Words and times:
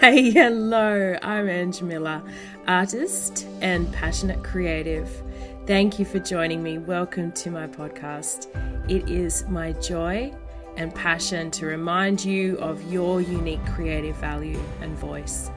Hey, 0.00 0.30
hello, 0.30 1.18
I'm 1.20 1.46
Ange 1.46 1.82
Miller, 1.82 2.22
artist 2.66 3.46
and 3.60 3.92
passionate 3.92 4.42
creative. 4.42 5.10
Thank 5.66 5.98
you 5.98 6.06
for 6.06 6.18
joining 6.18 6.62
me. 6.62 6.78
Welcome 6.78 7.32
to 7.32 7.50
my 7.50 7.66
podcast. 7.66 8.46
It 8.88 9.10
is 9.10 9.44
my 9.50 9.72
joy 9.72 10.32
and 10.78 10.94
passion 10.94 11.50
to 11.50 11.66
remind 11.66 12.24
you 12.24 12.56
of 12.60 12.82
your 12.90 13.20
unique 13.20 13.62
creative 13.66 14.16
value 14.16 14.58
and 14.80 14.96
voice 14.96 15.50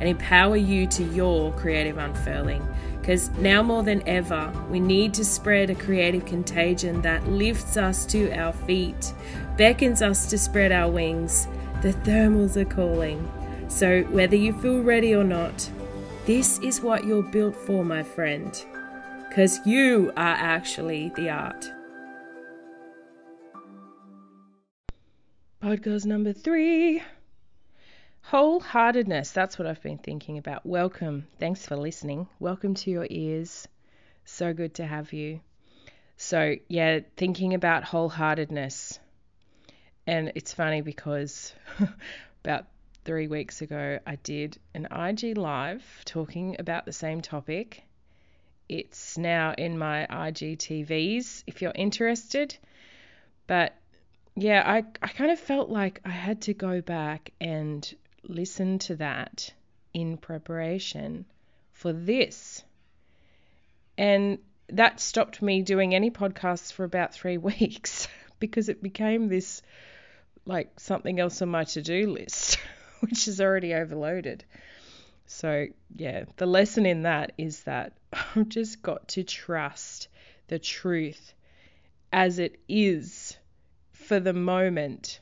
and 0.00 0.08
empower 0.08 0.56
you 0.56 0.86
to 0.86 1.04
your 1.04 1.52
creative 1.52 1.98
unfurling. 1.98 2.66
Because 3.02 3.28
now 3.32 3.62
more 3.62 3.82
than 3.82 4.02
ever, 4.08 4.50
we 4.70 4.80
need 4.80 5.12
to 5.12 5.26
spread 5.26 5.68
a 5.68 5.74
creative 5.74 6.24
contagion 6.24 7.02
that 7.02 7.28
lifts 7.28 7.76
us 7.76 8.06
to 8.06 8.32
our 8.32 8.54
feet, 8.54 9.12
beckons 9.58 10.00
us 10.00 10.24
to 10.30 10.38
spread 10.38 10.72
our 10.72 10.90
wings. 10.90 11.46
The 11.82 11.92
thermals 11.92 12.56
are 12.56 12.64
calling. 12.64 13.30
So, 13.70 14.02
whether 14.10 14.34
you 14.34 14.52
feel 14.52 14.82
ready 14.82 15.14
or 15.14 15.22
not, 15.22 15.70
this 16.26 16.58
is 16.58 16.80
what 16.80 17.04
you're 17.04 17.22
built 17.22 17.54
for, 17.54 17.84
my 17.84 18.02
friend. 18.02 18.52
Because 19.28 19.64
you 19.64 20.12
are 20.16 20.36
actually 20.36 21.12
the 21.14 21.30
art. 21.30 21.70
Podcast 25.62 26.04
number 26.04 26.32
three 26.32 27.00
wholeheartedness. 28.28 29.32
That's 29.32 29.56
what 29.56 29.68
I've 29.68 29.82
been 29.82 29.98
thinking 29.98 30.36
about. 30.36 30.66
Welcome. 30.66 31.28
Thanks 31.38 31.64
for 31.64 31.76
listening. 31.76 32.26
Welcome 32.40 32.74
to 32.74 32.90
your 32.90 33.06
ears. 33.08 33.68
So 34.24 34.52
good 34.52 34.74
to 34.74 34.84
have 34.84 35.12
you. 35.12 35.40
So, 36.16 36.56
yeah, 36.68 37.00
thinking 37.16 37.54
about 37.54 37.84
wholeheartedness. 37.84 38.98
And 40.08 40.32
it's 40.34 40.52
funny 40.52 40.82
because 40.82 41.54
about 42.44 42.66
three 43.04 43.28
weeks 43.28 43.62
ago, 43.62 43.98
I 44.06 44.16
did 44.16 44.58
an 44.74 44.86
IG 44.90 45.36
live 45.36 45.84
talking 46.04 46.56
about 46.58 46.84
the 46.84 46.92
same 46.92 47.20
topic. 47.20 47.82
It's 48.68 49.18
now 49.18 49.54
in 49.56 49.78
my 49.78 50.06
IGTVs 50.08 51.44
if 51.46 51.62
you're 51.62 51.72
interested. 51.74 52.56
But 53.46 53.74
yeah, 54.36 54.62
I, 54.64 54.84
I 55.02 55.08
kind 55.08 55.30
of 55.30 55.38
felt 55.38 55.70
like 55.70 56.00
I 56.04 56.10
had 56.10 56.42
to 56.42 56.54
go 56.54 56.80
back 56.80 57.32
and 57.40 57.92
listen 58.22 58.78
to 58.80 58.96
that 58.96 59.52
in 59.92 60.16
preparation 60.16 61.24
for 61.72 61.92
this. 61.92 62.62
And 63.98 64.38
that 64.68 65.00
stopped 65.00 65.42
me 65.42 65.62
doing 65.62 65.94
any 65.94 66.10
podcasts 66.10 66.72
for 66.72 66.84
about 66.84 67.12
three 67.12 67.38
weeks 67.50 68.08
because 68.38 68.68
it 68.68 68.82
became 68.82 69.28
this 69.28 69.62
like 70.46 70.78
something 70.80 71.20
else 71.20 71.42
on 71.42 71.48
my 71.48 71.64
to 71.64 71.82
do 71.82 72.10
list. 72.10 72.58
which 73.08 73.28
is 73.28 73.40
already 73.40 73.74
overloaded. 73.74 74.44
So, 75.26 75.66
yeah, 75.96 76.24
the 76.36 76.46
lesson 76.46 76.86
in 76.86 77.02
that 77.02 77.32
is 77.38 77.62
that 77.64 77.92
I've 78.12 78.48
just 78.48 78.82
got 78.82 79.08
to 79.08 79.24
trust 79.24 80.08
the 80.48 80.58
truth 80.58 81.34
as 82.12 82.38
it 82.38 82.58
is 82.68 83.36
for 83.92 84.18
the 84.18 84.32
moment. 84.32 85.20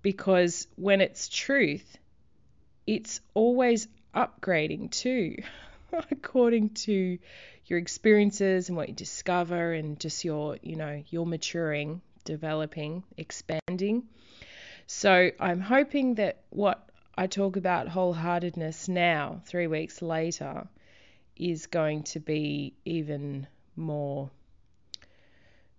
Because 0.00 0.66
when 0.76 1.00
it's 1.00 1.28
truth, 1.28 1.98
it's 2.86 3.20
always 3.34 3.86
upgrading 4.14 4.90
too, 4.90 5.36
according 6.10 6.70
to 6.70 7.18
your 7.66 7.78
experiences 7.78 8.68
and 8.68 8.76
what 8.76 8.88
you 8.88 8.94
discover 8.94 9.72
and 9.72 10.00
just 10.00 10.24
your, 10.24 10.58
you 10.62 10.76
know, 10.76 11.04
your 11.10 11.26
maturing, 11.26 12.00
developing, 12.24 13.04
expanding. 13.16 14.02
So 14.86 15.30
I'm 15.38 15.60
hoping 15.60 16.16
that 16.16 16.42
what 16.50 16.88
I 17.14 17.26
talk 17.26 17.56
about 17.56 17.88
wholeheartedness 17.88 18.88
now, 18.88 19.40
three 19.44 19.66
weeks 19.66 20.02
later, 20.02 20.66
is 21.36 21.66
going 21.66 22.04
to 22.04 22.20
be 22.20 22.74
even 22.84 23.46
more 23.76 24.30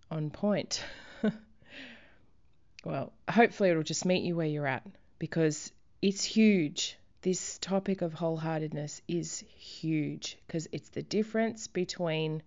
on 0.10 0.30
point. 0.30 0.84
well, 2.86 3.14
hopefully 3.30 3.70
it'll 3.70 3.84
just 3.84 4.06
meet 4.06 4.24
you 4.24 4.36
where 4.36 4.48
you're 4.48 4.68
at 4.68 4.86
because 5.20 5.72
it's 6.02 6.24
huge. 6.24 6.98
This 7.22 7.58
topic 7.60 8.02
of 8.02 8.14
wholeheartedness 8.14 9.02
is 9.08 9.44
huge 9.58 10.38
because 10.46 10.68
it's 10.72 10.90
the 10.90 11.04
difference 11.04 11.68
between 11.68 12.44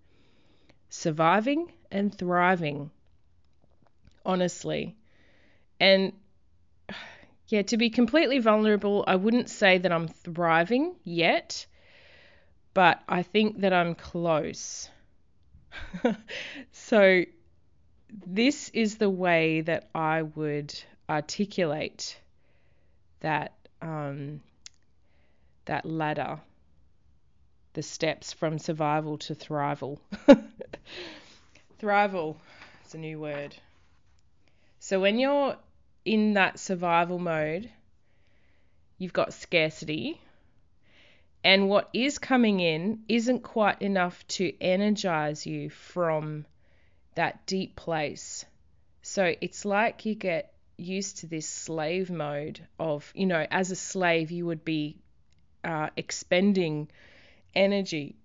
surviving 0.90 1.72
and 1.90 2.16
thriving, 2.16 2.90
honestly. 4.24 4.96
And 5.80 6.12
yeah, 7.48 7.62
to 7.62 7.76
be 7.76 7.90
completely 7.90 8.38
vulnerable, 8.38 9.04
I 9.06 9.16
wouldn't 9.16 9.48
say 9.48 9.78
that 9.78 9.92
I'm 9.92 10.08
thriving 10.08 10.96
yet, 11.04 11.66
but 12.74 13.00
I 13.08 13.22
think 13.22 13.60
that 13.60 13.72
I'm 13.72 13.94
close. 13.94 14.90
so, 16.72 17.24
this 18.26 18.70
is 18.70 18.96
the 18.98 19.10
way 19.10 19.60
that 19.62 19.88
I 19.94 20.22
would 20.22 20.74
articulate 21.08 22.18
that 23.20 23.52
um, 23.80 24.40
that 25.66 25.84
ladder, 25.84 26.40
the 27.74 27.82
steps 27.82 28.32
from 28.32 28.58
survival 28.58 29.18
to 29.18 29.34
thrival. 29.34 29.98
thrival 31.80 32.36
is 32.86 32.94
a 32.94 32.98
new 32.98 33.20
word. 33.20 33.54
So 34.78 35.00
when 35.00 35.18
you're 35.18 35.56
in 36.06 36.34
that 36.34 36.58
survival 36.58 37.18
mode, 37.18 37.68
you've 38.96 39.12
got 39.12 39.34
scarcity. 39.34 40.20
And 41.44 41.68
what 41.68 41.90
is 41.92 42.18
coming 42.18 42.60
in 42.60 43.02
isn't 43.08 43.42
quite 43.42 43.82
enough 43.82 44.26
to 44.28 44.52
energize 44.60 45.44
you 45.44 45.68
from 45.68 46.46
that 47.16 47.44
deep 47.46 47.76
place. 47.76 48.44
So 49.02 49.34
it's 49.40 49.64
like 49.64 50.06
you 50.06 50.14
get 50.14 50.52
used 50.76 51.18
to 51.18 51.26
this 51.26 51.48
slave 51.48 52.10
mode 52.10 52.60
of, 52.78 53.10
you 53.14 53.26
know, 53.26 53.46
as 53.50 53.70
a 53.70 53.76
slave, 53.76 54.30
you 54.30 54.46
would 54.46 54.64
be 54.64 54.98
uh, 55.64 55.90
expending 55.96 56.88
energy 57.54 58.16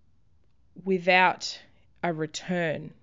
without 0.84 1.60
a 2.04 2.14
return. 2.14 2.94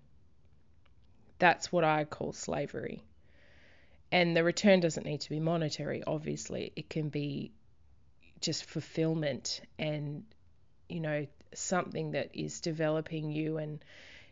That's 1.39 1.73
what 1.73 1.85
I 1.85 2.05
call 2.05 2.33
slavery. 2.33 3.03
And 4.11 4.37
the 4.37 4.43
return 4.43 4.81
doesn't 4.81 5.05
need 5.05 5.21
to 5.23 5.31
be 5.31 5.41
monetary, 5.41 6.03
obviously. 6.07 6.73
It 6.77 6.89
can 6.89 7.09
be 7.11 7.53
just 8.41 8.65
fulfillment 8.65 9.61
and, 9.79 10.25
you 10.89 11.01
know, 11.01 11.27
something 11.55 12.13
that 12.13 12.31
is 12.35 12.61
developing 12.61 13.31
you 13.31 13.59
and 13.59 13.85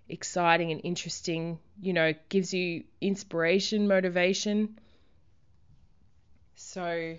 exciting 0.09 0.73
and 0.73 0.81
interesting, 0.85 1.59
you 1.81 1.93
know, 1.93 2.15
gives 2.29 2.55
you 2.55 2.85
inspiration, 3.01 3.89
motivation. 3.89 4.79
So, 6.55 7.17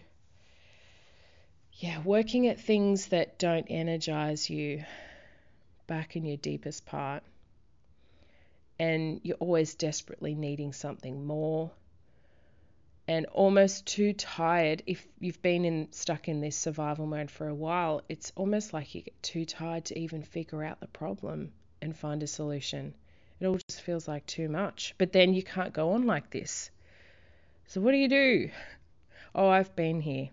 yeah, 1.74 2.01
working 2.01 2.47
at 2.47 2.59
things 2.59 3.07
that 3.07 3.38
don't 3.38 3.68
energize 3.69 4.50
you 4.50 4.84
back 5.85 6.16
in 6.16 6.25
your 6.25 6.38
deepest 6.38 6.85
part. 6.85 7.24
And 8.79 9.22
you're 9.24 9.38
always 9.38 9.75
desperately 9.75 10.35
needing 10.35 10.74
something 10.74 11.25
more 11.25 11.72
and 13.07 13.25
almost 13.28 13.85
too 13.85 14.12
tired. 14.13 14.84
If 14.85 15.07
you've 15.19 15.41
been 15.41 15.63
in 15.63 15.88
stuck 15.91 16.28
in 16.28 16.41
this 16.41 16.57
survival 16.57 17.06
mode 17.06 17.31
for 17.31 17.47
a 17.47 17.56
while 17.56 18.01
it's 18.09 18.34
almost 18.35 18.73
like 18.73 18.94
you 18.94 19.01
get 19.01 19.23
too 19.23 19.45
tired 19.45 19.85
to 19.85 19.97
even 19.97 20.23
figure 20.23 20.63
out 20.63 20.79
the 20.81 20.88
problem 20.88 21.53
and 21.81 21.95
find 21.95 22.22
a 22.22 22.28
solution. 22.28 22.94
It 23.40 23.45
all 23.45 23.59
just 23.69 23.81
feels 23.81 24.07
like 24.07 24.25
too 24.25 24.50
much. 24.50 24.94
But 24.97 25.13
then 25.13 25.34
you 25.34 25.44
can't 25.44 25.73
go 25.73 25.91
on 25.91 26.06
like 26.06 26.31
this. 26.31 26.69
So 27.68 27.80
what 27.80 27.92
do 27.92 27.98
you 27.98 28.09
do? 28.09 28.50
Oh 29.36 29.48
i've 29.48 29.75
been 29.75 30.01
here. 30.01 30.30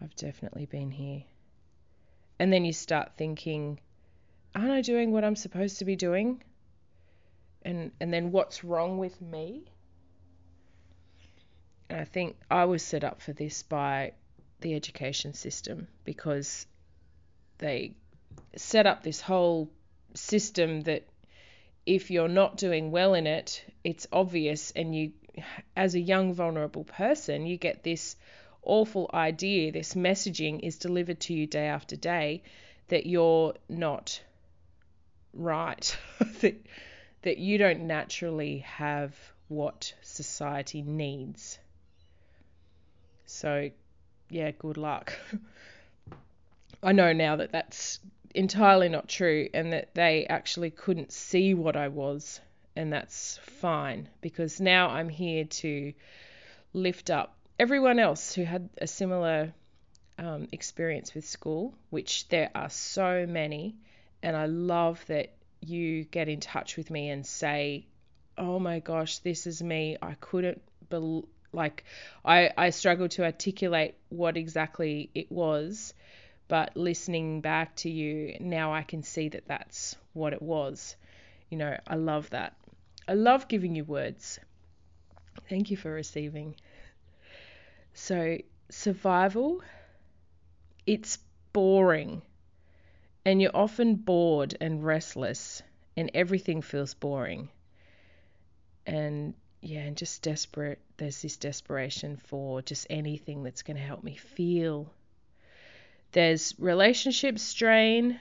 I've 0.00 0.14
definitely 0.14 0.66
been 0.66 0.90
here. 0.90 1.24
And 2.38 2.52
then 2.52 2.64
you 2.64 2.72
start 2.72 3.12
thinking 3.16 3.80
aren't 4.54 4.70
i 4.70 4.80
doing 4.80 5.12
what 5.12 5.24
i'm 5.24 5.36
supposed 5.36 5.78
to 5.78 5.84
be 5.84 5.96
doing? 5.96 6.42
And 7.62 7.90
and 8.00 8.12
then 8.12 8.30
what's 8.30 8.62
wrong 8.62 8.98
with 8.98 9.20
me 9.20 9.64
and 11.90 12.00
I 12.00 12.04
think 12.04 12.36
I 12.50 12.66
was 12.66 12.82
set 12.82 13.04
up 13.04 13.22
for 13.22 13.32
this 13.32 13.62
by 13.62 14.12
the 14.60 14.74
education 14.74 15.34
system 15.34 15.88
because 16.04 16.66
they 17.58 17.94
set 18.56 18.86
up 18.86 19.02
this 19.02 19.20
whole 19.20 19.70
system 20.14 20.82
that 20.82 21.06
if 21.86 22.10
you're 22.10 22.28
not 22.28 22.56
doing 22.56 22.90
well 22.90 23.14
in 23.14 23.26
it, 23.26 23.64
it's 23.82 24.06
obvious, 24.12 24.72
and 24.72 24.94
you, 24.94 25.12
as 25.74 25.94
a 25.94 26.00
young, 26.00 26.34
vulnerable 26.34 26.84
person, 26.84 27.46
you 27.46 27.56
get 27.56 27.82
this 27.82 28.16
awful 28.62 29.10
idea, 29.14 29.72
this 29.72 29.94
messaging 29.94 30.60
is 30.62 30.76
delivered 30.76 31.20
to 31.20 31.32
you 31.32 31.46
day 31.46 31.66
after 31.66 31.96
day 31.96 32.42
that 32.88 33.06
you're 33.06 33.54
not 33.68 34.20
right, 35.32 35.96
that, 36.40 36.56
that 37.22 37.38
you 37.38 37.56
don't 37.56 37.86
naturally 37.86 38.58
have 38.58 39.14
what 39.48 39.94
society 40.02 40.82
needs. 40.82 41.58
So 43.28 43.70
yeah, 44.30 44.50
good 44.52 44.78
luck. 44.78 45.12
I 46.82 46.92
know 46.92 47.12
now 47.12 47.36
that 47.36 47.52
that's 47.52 47.98
entirely 48.34 48.88
not 48.88 49.08
true 49.08 49.48
and 49.52 49.72
that 49.74 49.94
they 49.94 50.26
actually 50.26 50.70
couldn't 50.70 51.12
see 51.12 51.52
what 51.52 51.76
I 51.76 51.88
was, 51.88 52.40
and 52.74 52.92
that's 52.92 53.38
fine 53.38 54.08
because 54.22 54.60
now 54.60 54.88
I'm 54.88 55.10
here 55.10 55.44
to 55.44 55.92
lift 56.72 57.10
up 57.10 57.36
everyone 57.58 57.98
else 57.98 58.34
who 58.34 58.44
had 58.44 58.70
a 58.78 58.86
similar 58.86 59.52
um, 60.18 60.48
experience 60.52 61.14
with 61.14 61.26
school, 61.26 61.74
which 61.90 62.28
there 62.28 62.50
are 62.54 62.70
so 62.70 63.26
many, 63.28 63.76
and 64.22 64.34
I 64.36 64.46
love 64.46 65.04
that 65.08 65.34
you 65.60 66.04
get 66.04 66.28
in 66.28 66.40
touch 66.40 66.78
with 66.78 66.90
me 66.90 67.10
and 67.10 67.26
say, 67.26 67.86
"Oh 68.38 68.58
my 68.58 68.78
gosh, 68.78 69.18
this 69.18 69.46
is 69.46 69.62
me. 69.62 69.98
I 70.00 70.14
couldn't 70.14 70.62
bel 70.88 71.28
like 71.52 71.84
I 72.24 72.50
I 72.56 72.70
struggled 72.70 73.12
to 73.12 73.24
articulate 73.24 73.94
what 74.08 74.36
exactly 74.36 75.10
it 75.14 75.30
was." 75.30 75.94
But 76.48 76.76
listening 76.76 77.42
back 77.42 77.76
to 77.76 77.90
you, 77.90 78.36
now 78.40 78.72
I 78.72 78.82
can 78.82 79.02
see 79.02 79.28
that 79.28 79.46
that's 79.46 79.96
what 80.14 80.32
it 80.32 80.40
was. 80.40 80.96
You 81.50 81.58
know, 81.58 81.76
I 81.86 81.96
love 81.96 82.30
that. 82.30 82.54
I 83.06 83.14
love 83.14 83.48
giving 83.48 83.74
you 83.74 83.84
words. 83.84 84.38
Thank 85.48 85.70
you 85.70 85.76
for 85.76 85.90
receiving. 85.92 86.56
So, 87.94 88.38
survival, 88.70 89.62
it's 90.86 91.18
boring. 91.52 92.22
And 93.24 93.42
you're 93.42 93.54
often 93.54 93.96
bored 93.96 94.56
and 94.60 94.84
restless, 94.84 95.62
and 95.96 96.10
everything 96.14 96.62
feels 96.62 96.94
boring. 96.94 97.50
And 98.86 99.34
yeah, 99.60 99.80
and 99.80 99.96
just 99.96 100.22
desperate. 100.22 100.78
There's 100.96 101.20
this 101.22 101.36
desperation 101.36 102.16
for 102.16 102.62
just 102.62 102.86
anything 102.90 103.42
that's 103.42 103.62
going 103.62 103.76
to 103.76 103.82
help 103.82 104.04
me 104.04 104.14
feel. 104.14 104.92
There's 106.12 106.54
relationship 106.58 107.38
strain 107.38 108.20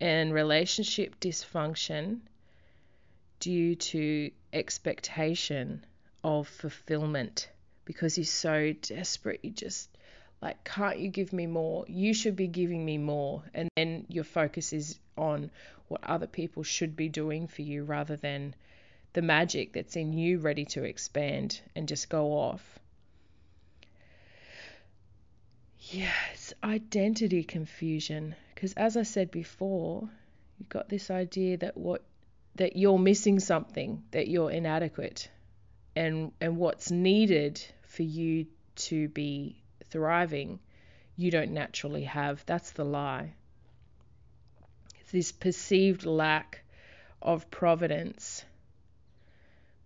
and 0.00 0.32
relationship 0.34 1.20
dysfunction 1.20 2.20
due 3.38 3.74
to 3.74 4.30
expectation 4.52 5.84
of 6.24 6.48
fulfillment 6.48 7.48
because 7.84 8.18
you're 8.18 8.24
so 8.24 8.72
desperate. 8.72 9.40
You 9.42 9.50
just 9.50 9.88
like, 10.42 10.62
can't 10.64 10.98
you 10.98 11.08
give 11.08 11.32
me 11.32 11.46
more? 11.46 11.84
You 11.88 12.12
should 12.14 12.36
be 12.36 12.48
giving 12.48 12.84
me 12.84 12.98
more. 12.98 13.42
And 13.54 13.68
then 13.76 14.06
your 14.08 14.24
focus 14.24 14.72
is 14.72 14.98
on 15.16 15.50
what 15.88 16.02
other 16.04 16.26
people 16.26 16.62
should 16.62 16.96
be 16.96 17.08
doing 17.08 17.46
for 17.46 17.62
you 17.62 17.84
rather 17.84 18.16
than 18.16 18.54
the 19.12 19.22
magic 19.22 19.72
that's 19.72 19.96
in 19.96 20.12
you 20.12 20.38
ready 20.38 20.64
to 20.64 20.84
expand 20.84 21.60
and 21.74 21.88
just 21.88 22.08
go 22.08 22.32
off. 22.32 22.78
Yes, 25.78 26.54
identity 26.62 27.42
confusion. 27.42 28.36
Because 28.54 28.74
as 28.74 28.96
I 28.96 29.02
said 29.02 29.30
before, 29.30 30.08
you've 30.58 30.68
got 30.68 30.88
this 30.88 31.10
idea 31.10 31.56
that 31.58 31.76
what 31.76 32.02
that 32.56 32.76
you're 32.76 32.98
missing 32.98 33.40
something, 33.40 34.02
that 34.10 34.28
you're 34.28 34.50
inadequate, 34.50 35.28
and 35.96 36.32
and 36.40 36.58
what's 36.58 36.90
needed 36.90 37.60
for 37.82 38.02
you 38.02 38.46
to 38.76 39.08
be 39.08 39.56
thriving, 39.90 40.60
you 41.16 41.30
don't 41.30 41.52
naturally 41.52 42.04
have. 42.04 42.44
That's 42.46 42.70
the 42.72 42.84
lie. 42.84 43.32
It's 45.00 45.10
this 45.10 45.32
perceived 45.32 46.06
lack 46.06 46.62
of 47.20 47.50
providence, 47.50 48.44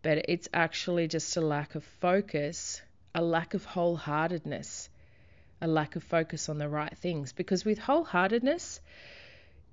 but 0.05 0.27
it's 0.29 0.51
actually 0.53 1.09
just 1.09 1.35
a 1.39 1.41
lack 1.41 1.75
of 1.75 1.83
focus, 1.83 2.83
a 3.15 3.23
lack 3.23 3.55
of 3.55 3.67
wholeheartedness, 3.67 4.91
a 5.63 5.67
lack 5.67 5.97
of 5.97 6.03
focus 6.03 6.51
on 6.51 6.59
the 6.59 6.69
right 6.69 6.95
things. 6.99 7.33
Because 7.33 7.65
with 7.65 7.79
wholeheartedness, 7.79 8.81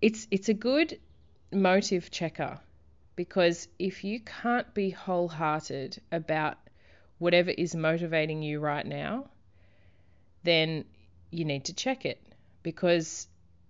it's 0.01 0.27
it's 0.31 0.47
a 0.47 0.53
good 0.53 0.97
motive 1.51 2.09
checker 2.09 2.57
because 3.17 3.67
if 3.77 4.05
you 4.05 4.21
can't 4.21 4.73
be 4.73 4.89
wholehearted 4.91 6.01
about 6.13 6.57
whatever 7.17 7.49
is 7.49 7.75
motivating 7.75 8.41
you 8.41 8.61
right 8.61 8.85
now, 8.85 9.25
then 10.43 10.85
you 11.29 11.43
need 11.43 11.65
to 11.65 11.73
check 11.73 12.05
it. 12.05 12.21
Because 12.63 13.27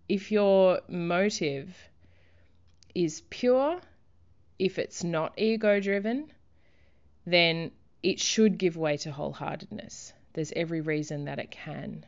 if 0.08 0.32
your 0.32 0.82
motive 0.88 1.76
is 2.94 3.24
pure, 3.32 3.82
if 4.60 4.78
it's 4.78 5.04
not 5.04 5.34
ego 5.38 5.80
driven, 5.80 6.32
then 7.26 7.72
it 8.04 8.20
should 8.20 8.58
give 8.58 8.78
way 8.78 8.98
to 8.98 9.12
wholeheartedness. 9.12 10.14
There's 10.34 10.52
every 10.54 10.82
reason 10.82 11.26
that 11.26 11.40
it 11.40 11.52
can 11.52 12.06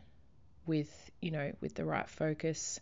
with, 0.66 1.12
you 1.22 1.32
know, 1.32 1.54
with 1.62 1.76
the 1.76 1.86
right 1.86 2.10
focus, 2.10 2.80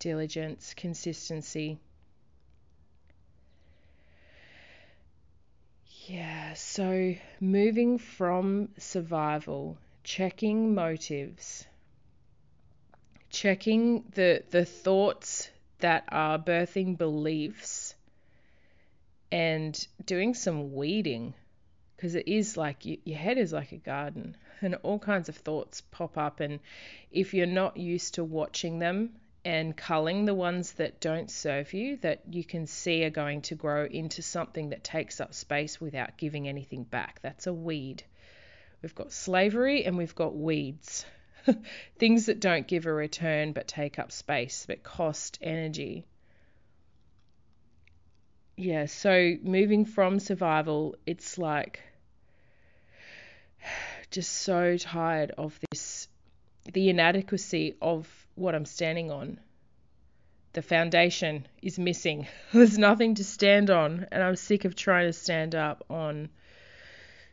diligence, 0.00 0.74
consistency. 0.74 1.80
Yeah, 6.06 6.54
so 6.54 7.14
moving 7.38 7.98
from 7.98 8.70
survival, 8.78 9.76
checking 10.02 10.74
motives, 10.74 11.66
checking 13.30 14.02
the 14.14 14.42
the 14.50 14.64
thoughts 14.64 15.50
that 15.78 16.04
are 16.08 16.38
birthing 16.38 16.96
beliefs 16.96 17.89
and 19.32 19.86
doing 20.04 20.34
some 20.34 20.74
weeding 20.74 21.34
because 21.96 22.14
it 22.14 22.26
is 22.28 22.56
like 22.56 22.84
you, 22.84 22.98
your 23.04 23.18
head 23.18 23.38
is 23.38 23.52
like 23.52 23.72
a 23.72 23.76
garden 23.76 24.36
and 24.60 24.74
all 24.82 24.98
kinds 24.98 25.28
of 25.28 25.36
thoughts 25.36 25.82
pop 25.90 26.16
up 26.16 26.40
and 26.40 26.60
if 27.10 27.34
you're 27.34 27.46
not 27.46 27.76
used 27.76 28.14
to 28.14 28.24
watching 28.24 28.78
them 28.78 29.10
and 29.44 29.76
culling 29.76 30.24
the 30.26 30.34
ones 30.34 30.72
that 30.72 31.00
don't 31.00 31.30
serve 31.30 31.72
you 31.72 31.96
that 31.98 32.20
you 32.30 32.44
can 32.44 32.66
see 32.66 33.04
are 33.04 33.10
going 33.10 33.40
to 33.40 33.54
grow 33.54 33.84
into 33.86 34.22
something 34.22 34.70
that 34.70 34.84
takes 34.84 35.20
up 35.20 35.32
space 35.32 35.80
without 35.80 36.16
giving 36.18 36.46
anything 36.46 36.84
back. 36.84 37.20
That's 37.22 37.46
a 37.46 37.52
weed. 37.52 38.02
We've 38.82 38.94
got 38.94 39.12
slavery 39.12 39.84
and 39.84 39.96
we've 39.96 40.14
got 40.14 40.36
weeds. 40.36 41.06
Things 41.98 42.26
that 42.26 42.40
don't 42.40 42.66
give 42.66 42.84
a 42.86 42.92
return 42.92 43.52
but 43.52 43.66
take 43.66 43.98
up 43.98 44.12
space, 44.12 44.66
but 44.66 44.82
cost 44.82 45.38
energy. 45.40 46.06
Yeah, 48.60 48.84
so 48.84 49.36
moving 49.42 49.86
from 49.86 50.20
survival, 50.20 50.94
it's 51.06 51.38
like 51.38 51.80
just 54.10 54.30
so 54.30 54.76
tired 54.76 55.30
of 55.38 55.58
this 55.70 56.08
the 56.70 56.90
inadequacy 56.90 57.76
of 57.80 58.06
what 58.34 58.54
I'm 58.54 58.66
standing 58.66 59.10
on. 59.10 59.40
The 60.52 60.60
foundation 60.60 61.48
is 61.62 61.78
missing. 61.78 62.26
There's 62.52 62.76
nothing 62.76 63.14
to 63.14 63.24
stand 63.24 63.70
on, 63.70 64.06
and 64.12 64.22
I'm 64.22 64.36
sick 64.36 64.66
of 64.66 64.74
trying 64.74 65.06
to 65.06 65.14
stand 65.14 65.54
up 65.54 65.82
on 65.88 66.28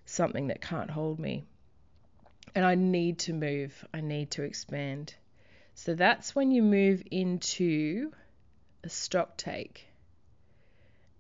something 0.06 0.48
that 0.48 0.62
can't 0.62 0.90
hold 0.90 1.20
me. 1.20 1.44
And 2.56 2.64
I 2.64 2.76
need 2.76 3.20
to 3.20 3.34
move, 3.34 3.86
I 3.94 4.00
need 4.00 4.32
to 4.32 4.44
expand. 4.44 5.14
So 5.76 5.94
that's 5.94 6.34
when 6.34 6.52
you 6.52 6.64
move 6.64 7.04
into 7.12 8.14
a 8.86 8.88
stock 8.88 9.36
take. 9.36 9.87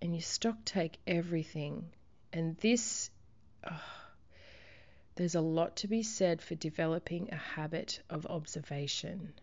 And 0.01 0.13
you 0.15 0.21
stock 0.21 0.63
take 0.65 0.97
everything. 1.07 1.89
And 2.31 2.57
this, 2.57 3.09
oh, 3.69 3.81
there's 5.15 5.35
a 5.35 5.41
lot 5.41 5.77
to 5.77 5.87
be 5.87 6.03
said 6.03 6.41
for 6.41 6.55
developing 6.55 7.29
a 7.31 7.35
habit 7.35 8.01
of 8.09 8.25
observation. 8.27 9.33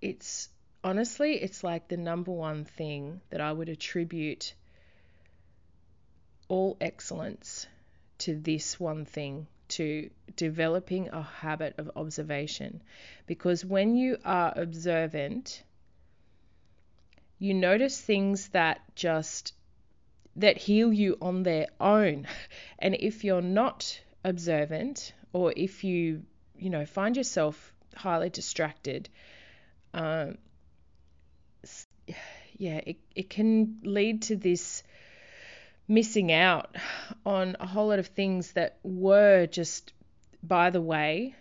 It's 0.00 0.48
honestly, 0.82 1.34
it's 1.34 1.62
like 1.62 1.88
the 1.88 1.96
number 1.96 2.32
one 2.32 2.64
thing 2.64 3.20
that 3.30 3.40
I 3.40 3.52
would 3.52 3.68
attribute 3.68 4.54
all 6.48 6.76
excellence 6.80 7.66
to 8.18 8.34
this 8.34 8.78
one 8.78 9.04
thing 9.04 9.46
to 9.66 10.10
developing 10.36 11.08
a 11.08 11.22
habit 11.22 11.74
of 11.78 11.90
observation 11.96 12.82
because 13.26 13.64
when 13.64 13.96
you 13.96 14.18
are 14.24 14.52
observant 14.54 15.62
you 17.44 17.52
notice 17.52 18.00
things 18.00 18.48
that 18.48 18.80
just 18.94 19.52
that 20.36 20.56
heal 20.56 20.92
you 20.92 21.16
on 21.20 21.42
their 21.42 21.66
own 21.78 22.26
and 22.78 22.96
if 22.98 23.22
you're 23.22 23.42
not 23.42 24.00
observant 24.24 25.12
or 25.34 25.52
if 25.54 25.84
you, 25.84 26.22
you 26.56 26.70
know, 26.70 26.86
find 26.86 27.16
yourself 27.16 27.72
highly 27.94 28.30
distracted, 28.30 29.08
um, 29.92 30.38
yeah, 32.56 32.80
it, 32.86 32.96
it 33.14 33.28
can 33.28 33.78
lead 33.82 34.22
to 34.22 34.36
this 34.36 34.82
missing 35.86 36.32
out 36.32 36.74
on 37.26 37.56
a 37.60 37.66
whole 37.66 37.88
lot 37.88 37.98
of 37.98 38.06
things 38.06 38.52
that 38.52 38.78
were 38.82 39.46
just 39.46 39.92
by 40.42 40.70
the 40.70 40.80
way, 40.80 41.34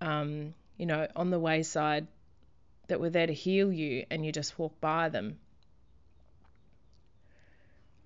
um, 0.00 0.54
you 0.78 0.86
know, 0.86 1.06
on 1.14 1.30
the 1.30 1.38
wayside 1.38 2.06
that 2.88 3.00
were 3.00 3.10
there 3.10 3.26
to 3.26 3.34
heal 3.34 3.70
you 3.70 4.06
and 4.10 4.24
you 4.24 4.32
just 4.32 4.58
walk 4.58 4.80
by 4.80 5.08
them. 5.10 5.38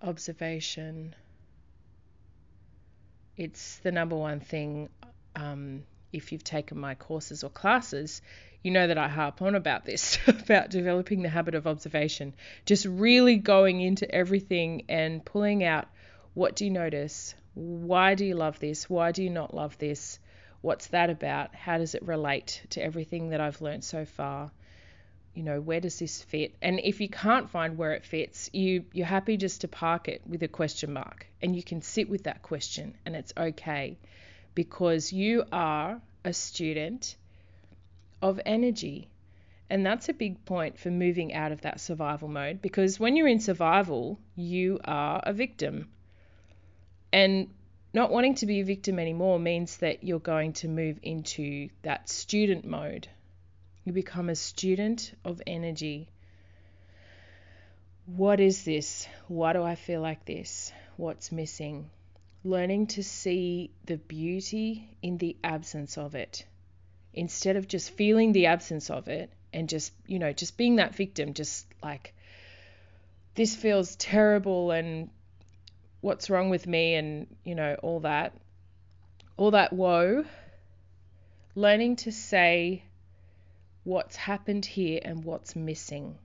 Observation 0.05 1.15
it's 3.37 3.79
the 3.79 3.91
number 3.91 4.17
one 4.17 4.41
thing 4.41 4.89
um, 5.35 5.83
if 6.13 6.31
you've 6.31 6.45
taken 6.45 6.79
my 6.79 6.95
courses 6.95 7.43
or 7.43 7.51
classes, 7.51 8.23
you 8.63 8.71
know 8.71 8.87
that 8.87 8.99
I 8.99 9.09
harp 9.09 9.43
on 9.43 9.55
about 9.57 9.85
this 9.85 10.19
about 10.27 10.71
developing 10.71 11.23
the 11.23 11.29
habit 11.29 11.55
of 11.55 11.67
observation, 11.67 12.35
just 12.65 12.87
really 12.87 13.37
going 13.37 13.81
into 13.81 14.09
everything 14.15 14.85
and 14.89 15.25
pulling 15.25 15.65
out 15.65 15.89
what 16.35 16.55
do 16.57 16.65
you 16.65 16.71
notice? 16.71 17.35
Why 17.55 18.15
do 18.15 18.25
you 18.25 18.35
love 18.35 18.59
this? 18.61 18.89
Why 18.89 19.13
do 19.13 19.23
you 19.23 19.31
not 19.31 19.55
love 19.55 19.77
this? 19.79 20.19
What's 20.61 20.89
that 20.89 21.11
about? 21.11 21.55
How 21.55 21.79
does 21.79 21.95
it 21.95 22.03
relate 22.07 22.63
to 22.71 22.83
everything 22.83 23.31
that 23.31 23.41
I've 23.41 23.61
learned 23.61 23.85
so 23.85 24.05
far? 24.05 24.51
You 25.35 25.43
know, 25.43 25.61
where 25.61 25.81
does 25.81 25.99
this 25.99 26.23
fit? 26.23 26.55
And 26.63 26.81
if 26.81 27.01
you 27.01 27.09
can't 27.09 27.51
find 27.51 27.77
where 27.77 27.93
it 27.93 28.05
fits, 28.05 28.51
you 28.53 28.85
you're 28.93 29.07
happy 29.07 29.37
just 29.37 29.63
to 29.63 29.69
park 29.69 30.09
it 30.09 30.23
with 30.27 30.43
a 30.43 30.49
question 30.49 30.93
mark 30.93 31.27
and 31.43 31.57
you 31.57 31.63
can 31.63 31.83
sit 31.83 32.09
with 32.09 32.25
that 32.25 32.43
question 32.43 32.95
and 33.05 33.17
it's 33.17 33.33
okay 33.37 33.99
because 34.55 35.13
you 35.13 35.45
are 35.53 36.01
a 36.25 36.33
student 36.33 37.17
of 38.23 38.41
energy. 38.47 39.09
And 39.69 39.85
that's 39.85 40.09
a 40.09 40.13
big 40.13 40.45
point 40.45 40.79
for 40.79 40.91
moving 40.91 41.35
out 41.35 41.53
of 41.53 41.63
that 41.63 41.81
survival 41.81 42.29
mode 42.29 42.63
because 42.63 43.01
when 43.01 43.17
you're 43.17 43.29
in 43.29 43.41
survival, 43.41 44.21
you 44.37 44.79
are 44.85 45.21
a 45.25 45.33
victim. 45.33 45.89
And 47.13 47.49
not 47.93 48.11
wanting 48.11 48.35
to 48.37 48.47
be 48.47 48.61
a 48.61 48.65
victim 48.65 48.99
anymore 48.99 49.39
means 49.39 49.77
that 49.79 50.05
you're 50.05 50.19
going 50.19 50.53
to 50.55 50.69
move 50.69 50.99
into 51.03 51.69
that 51.83 52.09
student 52.09 52.65
mode. 52.65 53.09
You 53.85 53.93
become 53.93 54.29
a 54.29 54.35
student 54.35 55.13
of 55.25 55.41
energy. 55.47 56.09
What 58.07 58.41
is 58.41 58.65
this? 58.65 59.07
Why 59.29 59.53
do 59.53 59.63
I 59.63 59.75
feel 59.75 60.01
like 60.01 60.25
this? 60.25 60.73
What's 60.97 61.31
missing? 61.31 61.91
learning 62.45 62.87
to 62.87 63.03
see 63.03 63.71
the 63.87 63.97
beauty 63.97 64.87
in 65.03 65.17
the 65.17 65.35
absence 65.43 65.97
of 65.97 66.15
it 66.15 66.45
instead 67.15 67.57
of 67.57 67.67
just 67.67 67.91
feeling 67.91 68.33
the 68.33 68.47
absence 68.47 68.91
of 68.91 69.09
it 69.09 69.31
and 69.53 69.69
just, 69.69 69.93
you 70.07 70.19
know, 70.19 70.33
just 70.33 70.59
being 70.59 70.77
that 70.77 70.95
victim, 70.95 71.33
just 71.33 71.67
like, 71.83 72.15
this 73.35 73.57
feels 73.57 73.97
terrible 73.97 74.73
and 74.73 75.09
what's 76.03 76.29
wrong 76.29 76.51
with 76.51 76.67
me 76.67 76.95
and, 76.95 77.27
you 77.45 77.55
know, 77.55 77.77
all 77.83 78.01
that, 78.01 78.37
all 79.39 79.53
that 79.53 79.73
woe, 79.73 80.25
learning 81.55 81.97
to 81.97 82.13
say 82.13 82.85
what's 83.85 84.17
happened 84.17 84.65
here 84.65 85.01
and 85.03 85.25
what's 85.25 85.55
missing. 85.55 86.19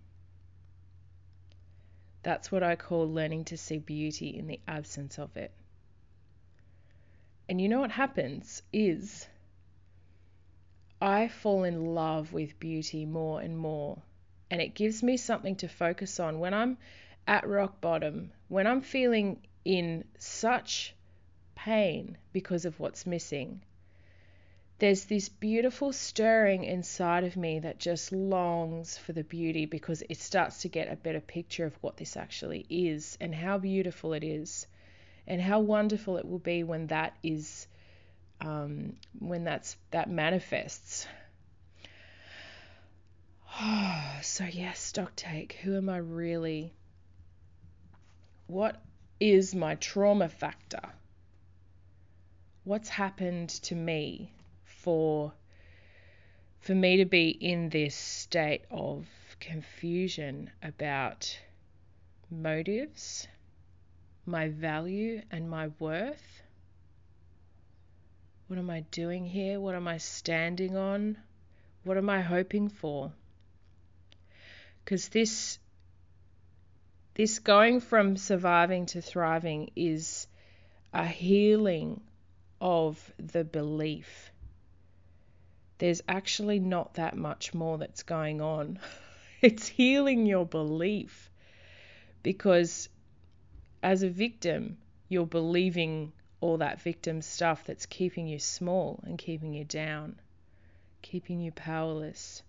That's 2.24 2.52
what 2.52 2.64
I 2.64 2.76
call 2.76 3.08
learning 3.12 3.46
to 3.46 3.58
see 3.58 3.78
beauty 3.78 4.30
in 4.38 4.48
the 4.48 4.60
absence 4.68 5.20
of 5.20 5.36
it. 5.38 5.52
And 7.48 7.60
you 7.60 7.68
know 7.68 7.80
what 7.80 7.92
happens 7.92 8.62
is 8.72 9.28
I 11.02 11.28
fall 11.28 11.64
in 11.64 11.96
love 11.96 12.34
with 12.34 12.60
beauty 12.60 13.06
more 13.06 13.42
and 13.42 13.58
more. 13.58 14.02
And 14.52 14.62
it 14.62 14.76
gives 14.76 15.04
me 15.04 15.18
something 15.18 15.56
to 15.58 15.68
focus 15.68 16.20
on 16.20 16.40
when 16.40 16.54
I'm 16.54 16.78
at 17.28 17.48
rock 17.48 17.80
bottom, 17.82 18.32
when 18.48 18.68
I'm 18.68 18.82
feeling 18.82 19.42
in 19.64 20.04
such 20.18 20.96
pain 21.56 22.18
because 22.34 22.66
of 22.66 22.80
what's 22.80 23.06
missing. 23.06 23.62
There's 24.80 25.04
this 25.04 25.28
beautiful 25.28 25.92
stirring 25.92 26.64
inside 26.64 27.26
of 27.26 27.36
me 27.36 27.60
that 27.60 27.80
just 27.80 28.14
longs 28.14 28.98
for 28.98 29.12
the 29.12 29.26
beauty 29.26 29.66
because 29.66 30.04
it 30.08 30.18
starts 30.18 30.62
to 30.62 30.70
get 30.70 30.90
a 30.90 30.96
better 30.96 31.20
picture 31.20 31.66
of 31.66 31.76
what 31.82 31.98
this 31.98 32.16
actually 32.16 32.66
is 32.70 33.18
and 33.20 33.36
how 33.36 33.58
beautiful 33.58 34.14
it 34.14 34.24
is 34.24 34.68
and 35.28 35.42
how 35.42 35.60
wonderful 35.60 36.16
it 36.16 36.26
will 36.26 36.40
be 36.40 36.64
when 36.64 36.88
that 36.88 37.14
is 37.22 37.68
um, 38.40 38.96
when 39.20 39.44
that's 39.44 39.76
that 39.92 40.10
manifests. 40.10 41.06
so 44.22 44.46
yes, 44.46 44.80
stock 44.80 45.14
take. 45.18 45.60
Who 45.62 45.76
am 45.76 45.90
I 45.90 45.98
really? 45.98 46.74
What 48.48 48.82
is 49.20 49.54
my 49.54 49.76
trauma 49.76 50.30
factor? 50.30 50.88
What's 52.64 52.88
happened 52.88 53.50
to 53.50 53.76
me 53.76 54.32
for 54.90 55.32
for 56.62 56.74
me 56.74 56.98
to 56.98 57.06
be 57.06 57.30
in 57.30 57.70
this 57.70 57.94
state 57.94 58.64
of 58.72 59.06
confusion 59.40 60.50
about 60.64 61.40
motives? 62.32 63.28
my 64.26 64.50
value 64.50 65.22
and 65.30 65.48
my 65.50 65.68
worth? 65.80 66.42
What 68.48 68.58
am 68.58 68.72
I 68.72 68.82
doing 68.92 69.26
here? 69.26 69.60
What 69.60 69.76
am 69.76 69.88
I 69.88 69.98
standing 69.98 70.76
on? 70.76 71.18
What 71.84 71.98
am 71.98 72.10
I 72.10 72.22
hoping 72.22 72.70
for? 72.70 73.12
Because 74.84 75.10
this 75.10 75.60
this 77.14 77.38
going 77.38 77.80
from 77.80 78.18
surviving 78.18 78.88
to 78.88 79.02
thriving 79.02 79.70
is 79.76 80.26
a 80.94 81.06
healing 81.06 82.02
of 82.60 83.14
the 83.18 83.44
belief. 83.44 84.32
There's 85.80 86.02
actually 86.08 86.60
not 86.60 86.96
that 86.96 87.18
much 87.18 87.54
more 87.54 87.78
that's 87.78 88.04
going 88.04 88.42
on. 88.42 88.80
It's 89.42 89.70
healing 89.70 90.26
your 90.26 90.46
belief 90.46 91.32
because 92.24 92.90
as 93.82 94.04
a 94.04 94.10
victim, 94.10 94.78
you're 95.08 95.26
believing 95.26 96.12
all 96.42 96.58
that 96.58 96.82
victim 96.82 97.22
stuff 97.22 97.64
that's 97.66 97.86
keeping 97.86 98.28
you 98.28 98.40
small 98.40 99.00
and 99.06 99.18
keeping 99.18 99.54
you 99.54 99.64
down, 99.64 100.20
keeping 101.02 101.40
you 101.40 101.54
powerless. 101.54 102.44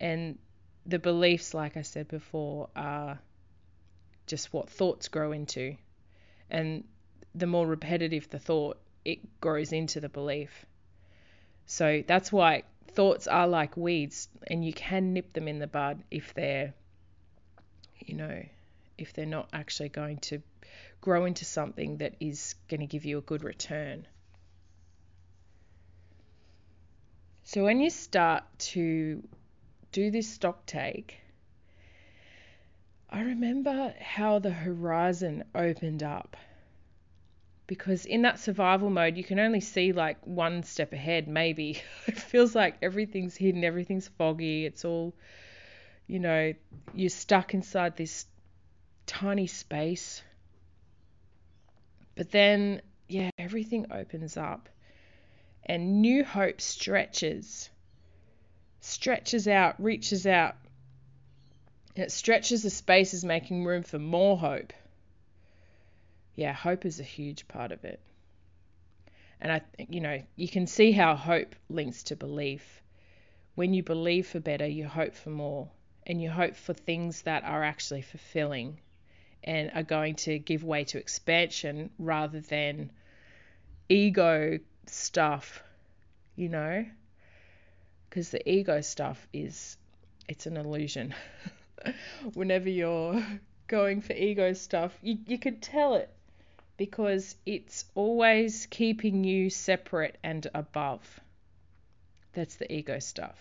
And 0.00 0.38
the 0.86 0.98
beliefs, 0.98 1.52
like 1.52 1.76
I 1.76 1.82
said 1.82 2.08
before, 2.08 2.70
are 2.74 3.18
just 4.26 4.52
what 4.52 4.70
thoughts 4.70 5.08
grow 5.08 5.32
into. 5.32 5.76
And 6.48 6.84
the 7.34 7.46
more 7.46 7.66
repetitive 7.66 8.28
the 8.30 8.38
thought, 8.38 8.80
it 9.04 9.40
grows 9.40 9.72
into 9.72 10.00
the 10.00 10.08
belief. 10.08 10.66
So 11.70 12.02
that's 12.04 12.32
why 12.32 12.64
thoughts 12.88 13.28
are 13.28 13.46
like 13.46 13.76
weeds, 13.76 14.28
and 14.48 14.64
you 14.64 14.72
can 14.72 15.12
nip 15.12 15.32
them 15.34 15.46
in 15.46 15.60
the 15.60 15.68
bud 15.68 16.02
if 16.10 16.34
they're, 16.34 16.74
you 18.04 18.16
know, 18.16 18.44
if 18.98 19.12
they're 19.12 19.24
not 19.24 19.48
actually 19.52 19.90
going 19.90 20.18
to 20.18 20.42
grow 21.00 21.26
into 21.26 21.44
something 21.44 21.98
that 21.98 22.16
is 22.18 22.56
going 22.68 22.80
to 22.80 22.88
give 22.88 23.04
you 23.04 23.18
a 23.18 23.20
good 23.20 23.44
return. 23.44 24.04
So 27.44 27.62
when 27.62 27.78
you 27.78 27.90
start 27.90 28.42
to 28.72 29.22
do 29.92 30.10
this 30.10 30.28
stock 30.28 30.66
take, 30.66 31.20
I 33.08 33.20
remember 33.20 33.94
how 34.00 34.40
the 34.40 34.50
horizon 34.50 35.44
opened 35.54 36.02
up. 36.02 36.36
Because 37.70 38.04
in 38.04 38.22
that 38.22 38.40
survival 38.40 38.90
mode, 38.90 39.16
you 39.16 39.22
can 39.22 39.38
only 39.38 39.60
see 39.60 39.92
like 39.92 40.16
one 40.26 40.64
step 40.64 40.92
ahead, 40.92 41.28
maybe. 41.28 41.80
it 42.08 42.18
feels 42.18 42.52
like 42.52 42.74
everything's 42.82 43.36
hidden, 43.36 43.62
everything's 43.62 44.08
foggy, 44.08 44.66
it's 44.66 44.84
all, 44.84 45.14
you 46.08 46.18
know, 46.18 46.52
you're 46.94 47.10
stuck 47.10 47.54
inside 47.54 47.96
this 47.96 48.26
tiny 49.06 49.46
space. 49.46 50.20
But 52.16 52.32
then, 52.32 52.82
yeah, 53.06 53.30
everything 53.38 53.86
opens 53.92 54.36
up 54.36 54.68
and 55.64 56.02
new 56.02 56.24
hope 56.24 56.60
stretches, 56.60 57.70
stretches 58.80 59.46
out, 59.46 59.80
reaches 59.80 60.26
out. 60.26 60.56
And 61.94 62.04
it 62.04 62.10
stretches 62.10 62.64
the 62.64 62.70
spaces, 62.70 63.24
making 63.24 63.64
room 63.64 63.84
for 63.84 64.00
more 64.00 64.36
hope. 64.36 64.72
Yeah, 66.34 66.52
hope 66.52 66.84
is 66.86 67.00
a 67.00 67.04
huge 67.04 67.48
part 67.48 67.72
of 67.72 67.84
it. 67.84 68.00
And 69.40 69.52
I, 69.52 69.62
you 69.88 70.00
know, 70.00 70.22
you 70.36 70.48
can 70.48 70.66
see 70.66 70.92
how 70.92 71.16
hope 71.16 71.54
links 71.68 72.02
to 72.04 72.16
belief. 72.16 72.82
When 73.54 73.72
you 73.72 73.82
believe 73.82 74.26
for 74.26 74.40
better, 74.40 74.66
you 74.66 74.86
hope 74.86 75.14
for 75.14 75.30
more, 75.30 75.68
and 76.06 76.20
you 76.20 76.30
hope 76.30 76.56
for 76.56 76.74
things 76.74 77.22
that 77.22 77.44
are 77.44 77.64
actually 77.64 78.02
fulfilling 78.02 78.80
and 79.42 79.70
are 79.74 79.82
going 79.82 80.14
to 80.14 80.38
give 80.38 80.62
way 80.62 80.84
to 80.84 80.98
expansion 80.98 81.90
rather 81.98 82.40
than 82.40 82.90
ego 83.88 84.58
stuff, 84.86 85.62
you 86.36 86.48
know? 86.48 86.84
Because 88.08 88.30
the 88.30 88.50
ego 88.50 88.82
stuff 88.82 89.26
is, 89.32 89.78
it's 90.28 90.46
an 90.46 90.56
illusion. 90.56 91.14
Whenever 92.34 92.68
you're 92.68 93.24
going 93.68 94.02
for 94.02 94.12
ego 94.12 94.52
stuff, 94.52 94.96
you, 95.00 95.16
you 95.26 95.38
can 95.38 95.60
tell 95.60 95.94
it 95.94 96.10
because 96.80 97.36
it's 97.44 97.84
always 97.94 98.64
keeping 98.64 99.22
you 99.22 99.50
separate 99.50 100.16
and 100.22 100.46
above. 100.54 101.20
That's 102.32 102.54
the 102.54 102.72
ego 102.72 103.00
stuff. 103.00 103.38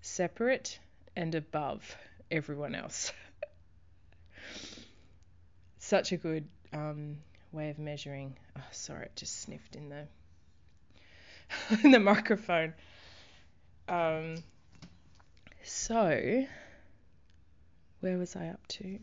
Separate 0.00 0.78
and 1.14 1.34
above 1.34 1.98
everyone 2.30 2.74
else. 2.74 3.12
such 5.80 6.12
a 6.12 6.16
good 6.16 6.48
um, 6.72 7.18
way 7.52 7.68
of 7.68 7.78
measuring. 7.78 8.38
Oh, 8.56 8.62
sorry, 8.70 9.04
it 9.04 9.16
just 9.16 9.42
sniffed 9.42 9.76
in 9.76 9.90
the 9.90 10.06
in 11.84 11.90
the 11.90 12.00
microphone. 12.00 12.72
Um, 13.86 14.36
so, 15.62 16.46
where 18.00 18.16
was 18.16 18.34
I 18.34 18.46
up 18.46 18.66
to? 18.68 18.98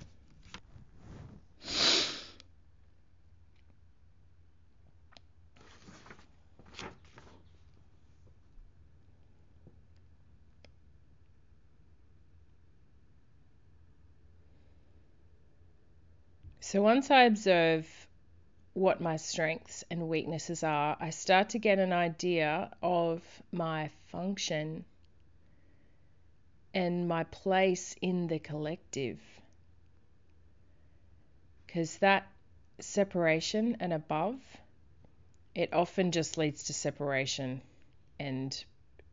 So 16.80 16.84
once 16.84 17.12
I 17.12 17.24
observe 17.24 17.86
what 18.72 19.02
my 19.02 19.18
strengths 19.18 19.84
and 19.92 20.08
weaknesses 20.08 20.64
are, 20.64 20.96
I 20.98 21.10
start 21.10 21.50
to 21.50 21.60
get 21.60 21.78
an 21.78 21.92
idea 21.92 22.72
of 22.82 23.22
my 23.52 23.90
function 24.14 24.86
and 26.74 27.06
my 27.06 27.26
place 27.26 27.98
in 28.02 28.28
the 28.28 28.40
collective. 28.40 29.20
Because 31.68 31.98
that 31.98 32.26
separation 32.80 33.76
and 33.82 33.92
above, 33.92 34.40
it 35.54 35.74
often 35.74 36.14
just 36.14 36.38
leads 36.38 36.64
to 36.68 36.74
separation 36.74 37.62
and 38.22 38.64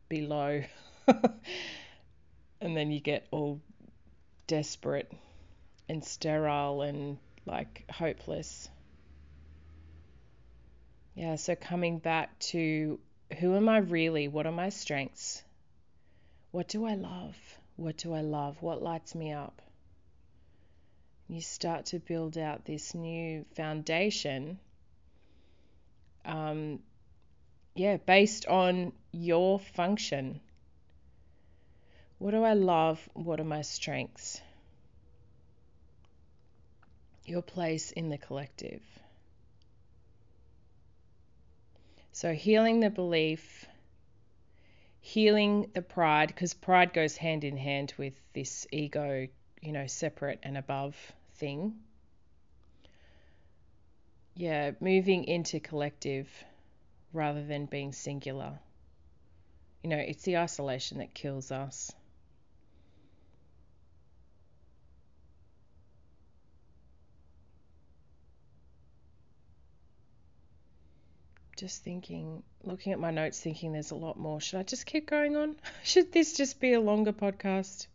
below. 0.07 0.63
and 1.07 2.77
then 2.77 2.91
you 2.91 3.01
get 3.01 3.27
all 3.29 3.59
desperate 4.47 5.11
and 5.89 6.01
sterile 6.01 6.81
and 6.81 7.17
like 7.47 7.85
hopeless. 7.89 8.69
Yeah, 11.15 11.35
so 11.35 11.55
coming 11.55 11.97
back 11.97 12.37
to 12.51 12.99
who 13.39 13.55
am 13.55 13.67
I 13.67 13.77
really? 13.77 14.27
What 14.27 14.45
are 14.45 14.51
my 14.51 14.69
strengths? 14.69 15.43
What 16.51 16.67
do 16.67 16.85
I 16.85 16.93
love? 16.93 17.35
What 17.75 17.97
do 17.97 18.13
I 18.13 18.21
love? 18.21 18.61
What 18.61 18.83
lights 18.83 19.15
me 19.15 19.31
up? 19.33 19.61
You 21.27 21.41
start 21.41 21.87
to 21.87 21.99
build 21.99 22.37
out 22.37 22.65
this 22.65 22.93
new 22.93 23.45
foundation. 23.55 24.59
Um, 26.23 26.79
yeah, 27.75 27.97
based 27.97 28.45
on 28.45 28.93
your 29.11 29.59
function. 29.59 30.39
What 32.17 32.31
do 32.31 32.43
I 32.43 32.53
love? 32.53 33.07
What 33.13 33.39
are 33.39 33.45
my 33.45 33.61
strengths? 33.61 34.41
Your 37.27 37.41
place 37.41 37.91
in 37.91 38.09
the 38.09 38.17
collective. 38.17 38.81
So, 42.11 42.33
healing 42.33 42.79
the 42.79 42.89
belief, 42.89 43.67
healing 44.99 45.69
the 45.73 45.81
pride, 45.81 46.29
because 46.29 46.53
pride 46.53 46.93
goes 46.93 47.15
hand 47.17 47.43
in 47.43 47.57
hand 47.57 47.93
with 47.97 48.13
this 48.33 48.65
ego, 48.71 49.27
you 49.61 49.71
know, 49.71 49.87
separate 49.87 50.39
and 50.43 50.57
above 50.57 50.95
thing. 51.35 51.75
Yeah, 54.35 54.71
moving 54.79 55.25
into 55.25 55.59
collective 55.59 56.29
rather 57.13 57.43
than 57.45 57.65
being 57.65 57.91
singular. 57.91 58.59
You 59.83 59.89
know, 59.89 59.97
it's 59.97 60.23
the 60.23 60.37
isolation 60.37 60.99
that 60.99 61.13
kills 61.13 61.51
us. 61.51 61.91
Just 71.57 71.83
thinking, 71.83 72.43
looking 72.63 72.93
at 72.93 72.99
my 72.99 73.11
notes, 73.11 73.39
thinking 73.39 73.73
there's 73.73 73.91
a 73.91 73.95
lot 73.95 74.17
more. 74.17 74.39
Should 74.39 74.59
I 74.59 74.63
just 74.63 74.85
keep 74.85 75.09
going 75.09 75.35
on? 75.35 75.55
Should 75.83 76.11
this 76.11 76.37
just 76.37 76.59
be 76.59 76.73
a 76.73 76.79
longer 76.79 77.11
podcast? 77.11 77.87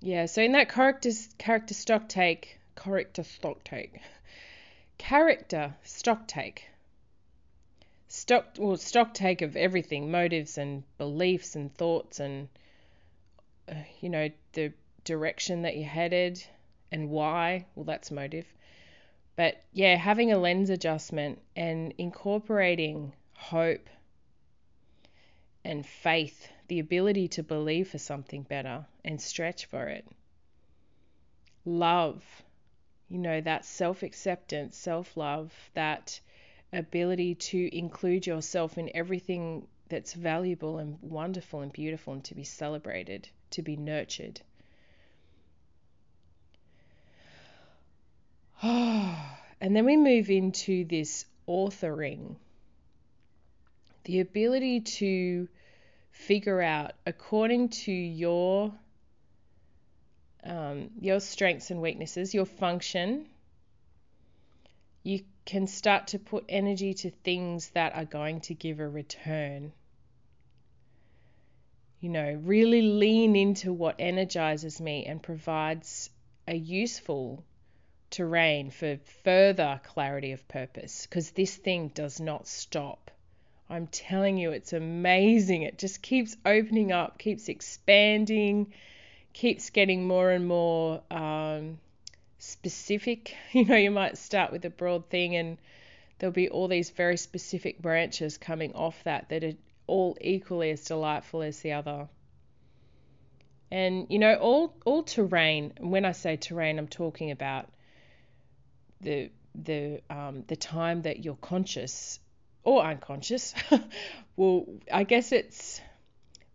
Yeah, 0.00 0.26
so 0.26 0.42
in 0.42 0.52
that 0.52 0.68
character 0.68 1.10
character 1.38 1.74
stock 1.74 2.08
take, 2.08 2.58
character 2.76 3.22
stock 3.22 3.64
take, 3.64 4.00
character 4.98 5.74
stock 5.82 6.26
take, 6.26 6.68
stock 8.08 8.46
well 8.58 8.76
stock 8.76 9.14
take 9.14 9.42
of 9.42 9.56
everything, 9.56 10.10
motives 10.10 10.58
and 10.58 10.82
beliefs 10.98 11.56
and 11.56 11.74
thoughts 11.74 12.20
and 12.20 12.48
uh, 13.68 13.74
you 14.00 14.08
know 14.08 14.28
the 14.52 14.72
direction 15.04 15.62
that 15.62 15.76
you're 15.76 15.88
headed 15.88 16.42
and 16.92 17.10
why. 17.10 17.66
Well, 17.74 17.84
that's 17.84 18.10
motive. 18.10 18.46
But 19.38 19.62
yeah, 19.72 19.94
having 19.94 20.32
a 20.32 20.36
lens 20.36 20.68
adjustment 20.68 21.40
and 21.54 21.94
incorporating 21.96 23.12
hope 23.34 23.88
and 25.62 25.86
faith, 25.86 26.48
the 26.66 26.80
ability 26.80 27.28
to 27.28 27.44
believe 27.44 27.88
for 27.88 27.98
something 27.98 28.42
better 28.42 28.84
and 29.04 29.20
stretch 29.20 29.66
for 29.66 29.86
it. 29.86 30.04
Love, 31.64 32.24
you 33.08 33.18
know, 33.18 33.40
that 33.40 33.64
self 33.64 34.02
acceptance, 34.02 34.76
self 34.76 35.16
love, 35.16 35.70
that 35.74 36.18
ability 36.72 37.36
to 37.36 37.72
include 37.72 38.26
yourself 38.26 38.76
in 38.76 38.90
everything 38.92 39.68
that's 39.88 40.14
valuable 40.14 40.78
and 40.78 41.00
wonderful 41.00 41.60
and 41.60 41.72
beautiful 41.72 42.12
and 42.14 42.24
to 42.24 42.34
be 42.34 42.42
celebrated, 42.42 43.28
to 43.50 43.62
be 43.62 43.76
nurtured. 43.76 44.40
and 48.62 49.76
then 49.76 49.84
we 49.84 49.96
move 49.96 50.30
into 50.30 50.84
this 50.84 51.24
authoring 51.48 52.36
the 54.08 54.20
ability 54.20 54.80
to 54.80 55.46
figure 56.12 56.62
out 56.62 56.92
according 57.04 57.68
to 57.68 57.92
your 57.92 58.72
um, 60.44 60.88
your 60.98 61.20
strengths 61.20 61.70
and 61.70 61.82
weaknesses, 61.82 62.32
your 62.32 62.46
function, 62.46 63.26
you 65.02 65.20
can 65.44 65.66
start 65.66 66.06
to 66.08 66.18
put 66.18 66.44
energy 66.48 66.94
to 66.94 67.10
things 67.10 67.68
that 67.70 67.94
are 67.94 68.06
going 68.06 68.40
to 68.40 68.54
give 68.54 68.80
a 68.80 68.88
return. 68.88 69.72
You 72.00 72.08
know, 72.08 72.40
really 72.44 72.80
lean 72.80 73.36
into 73.36 73.74
what 73.74 73.96
energizes 73.98 74.80
me 74.80 75.04
and 75.04 75.22
provides 75.22 76.08
a 76.46 76.54
useful 76.54 77.44
terrain 78.10 78.70
for 78.70 78.98
further 79.24 79.80
clarity 79.84 80.32
of 80.32 80.46
purpose 80.48 81.06
because 81.06 81.30
this 81.32 81.56
thing 81.56 81.88
does 81.88 82.20
not 82.20 82.46
stop. 82.46 83.10
I'm 83.70 83.86
telling 83.86 84.38
you, 84.38 84.52
it's 84.52 84.72
amazing. 84.72 85.62
It 85.62 85.78
just 85.78 86.00
keeps 86.00 86.36
opening 86.46 86.90
up, 86.90 87.18
keeps 87.18 87.48
expanding, 87.48 88.72
keeps 89.34 89.70
getting 89.70 90.06
more 90.06 90.30
and 90.30 90.48
more 90.48 91.02
um, 91.10 91.78
specific. 92.38 93.34
You 93.52 93.64
know, 93.66 93.76
you 93.76 93.90
might 93.90 94.16
start 94.16 94.52
with 94.52 94.64
a 94.64 94.70
broad 94.70 95.10
thing 95.10 95.36
and 95.36 95.58
there'll 96.18 96.32
be 96.32 96.48
all 96.48 96.68
these 96.68 96.90
very 96.90 97.16
specific 97.16 97.80
branches 97.80 98.38
coming 98.38 98.74
off 98.74 99.04
that 99.04 99.28
that 99.28 99.44
are 99.44 99.54
all 99.86 100.16
equally 100.20 100.70
as 100.70 100.84
delightful 100.84 101.42
as 101.42 101.60
the 101.60 101.72
other. 101.72 102.08
And 103.70 104.06
you 104.08 104.18
know, 104.18 104.34
all 104.36 104.74
all 104.84 105.02
terrain. 105.02 105.74
When 105.78 106.04
I 106.04 106.12
say 106.12 106.36
terrain, 106.36 106.78
I'm 106.78 106.88
talking 106.88 107.30
about 107.30 107.68
the 109.00 109.30
the 109.54 110.00
um, 110.10 110.44
the 110.46 110.56
time 110.56 111.02
that 111.02 111.24
you're 111.24 111.36
conscious 111.36 112.20
or 112.64 112.84
unconscious. 112.84 113.54
well, 114.36 114.66
I 114.92 115.04
guess 115.04 115.32
it's 115.32 115.80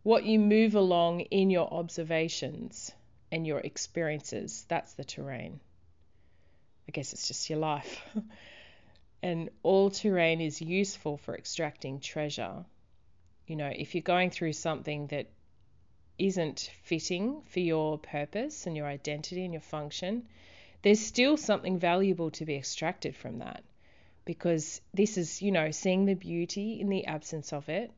what 0.03 0.25
you 0.25 0.39
move 0.39 0.75
along 0.75 1.21
in 1.21 1.49
your 1.49 1.71
observations 1.73 2.91
and 3.31 3.47
your 3.47 3.59
experiences. 3.59 4.65
That's 4.67 4.93
the 4.93 5.03
terrain. 5.03 5.59
I 6.87 6.91
guess 6.91 7.13
it's 7.13 7.27
just 7.27 7.49
your 7.49 7.59
life. 7.59 8.01
and 9.23 9.49
all 9.63 9.89
terrain 9.89 10.41
is 10.41 10.61
useful 10.61 11.17
for 11.17 11.35
extracting 11.35 11.99
treasure. 11.99 12.65
You 13.47 13.55
know, 13.55 13.71
if 13.73 13.95
you're 13.95 14.01
going 14.01 14.29
through 14.29 14.53
something 14.53 15.07
that 15.07 15.29
isn't 16.19 16.69
fitting 16.83 17.41
for 17.47 17.59
your 17.59 17.97
purpose 17.97 18.67
and 18.67 18.77
your 18.77 18.85
identity 18.85 19.43
and 19.43 19.53
your 19.53 19.61
function, 19.61 20.27
there's 20.83 20.99
still 20.99 21.37
something 21.37 21.79
valuable 21.79 22.29
to 22.31 22.45
be 22.45 22.55
extracted 22.55 23.15
from 23.15 23.39
that 23.39 23.63
because 24.25 24.81
this 24.93 25.17
is, 25.17 25.41
you 25.41 25.51
know, 25.51 25.71
seeing 25.71 26.05
the 26.05 26.13
beauty 26.13 26.79
in 26.79 26.89
the 26.89 27.05
absence 27.05 27.51
of 27.51 27.67
it, 27.69 27.91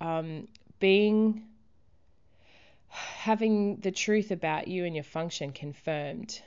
um, 0.00 0.48
being 0.80 1.46
having 2.88 3.76
the 3.76 3.90
truth 3.90 4.30
about 4.30 4.68
you 4.68 4.84
and 4.84 4.94
your 4.94 5.04
function 5.04 5.52
confirmed 5.52 6.40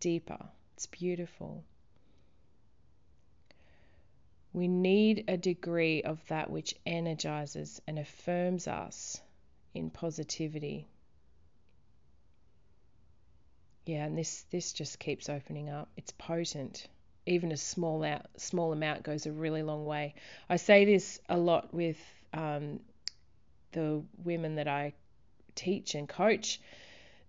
deeper. 0.00 0.38
It's 0.74 0.86
beautiful. 0.86 1.64
We 4.52 4.68
need 4.68 5.24
a 5.26 5.36
degree 5.36 6.02
of 6.02 6.24
that 6.28 6.50
which 6.50 6.76
energizes 6.86 7.80
and 7.88 7.98
affirms 7.98 8.68
us 8.68 9.20
in 9.72 9.90
positivity 9.90 10.86
yeah, 13.86 14.04
and 14.04 14.16
this 14.16 14.44
this 14.50 14.72
just 14.72 14.98
keeps 14.98 15.28
opening 15.28 15.68
up. 15.68 15.88
It's 15.96 16.12
potent. 16.12 16.88
even 17.26 17.52
a 17.52 17.56
small 17.56 18.04
out, 18.04 18.26
small 18.36 18.72
amount 18.72 19.02
goes 19.02 19.26
a 19.26 19.32
really 19.32 19.62
long 19.62 19.84
way. 19.86 20.14
I 20.48 20.56
say 20.56 20.84
this 20.84 21.20
a 21.28 21.36
lot 21.38 21.72
with 21.72 21.98
um, 22.32 22.80
the 23.72 24.02
women 24.22 24.56
that 24.56 24.68
I 24.68 24.94
teach 25.54 25.94
and 25.94 26.08
coach 26.08 26.60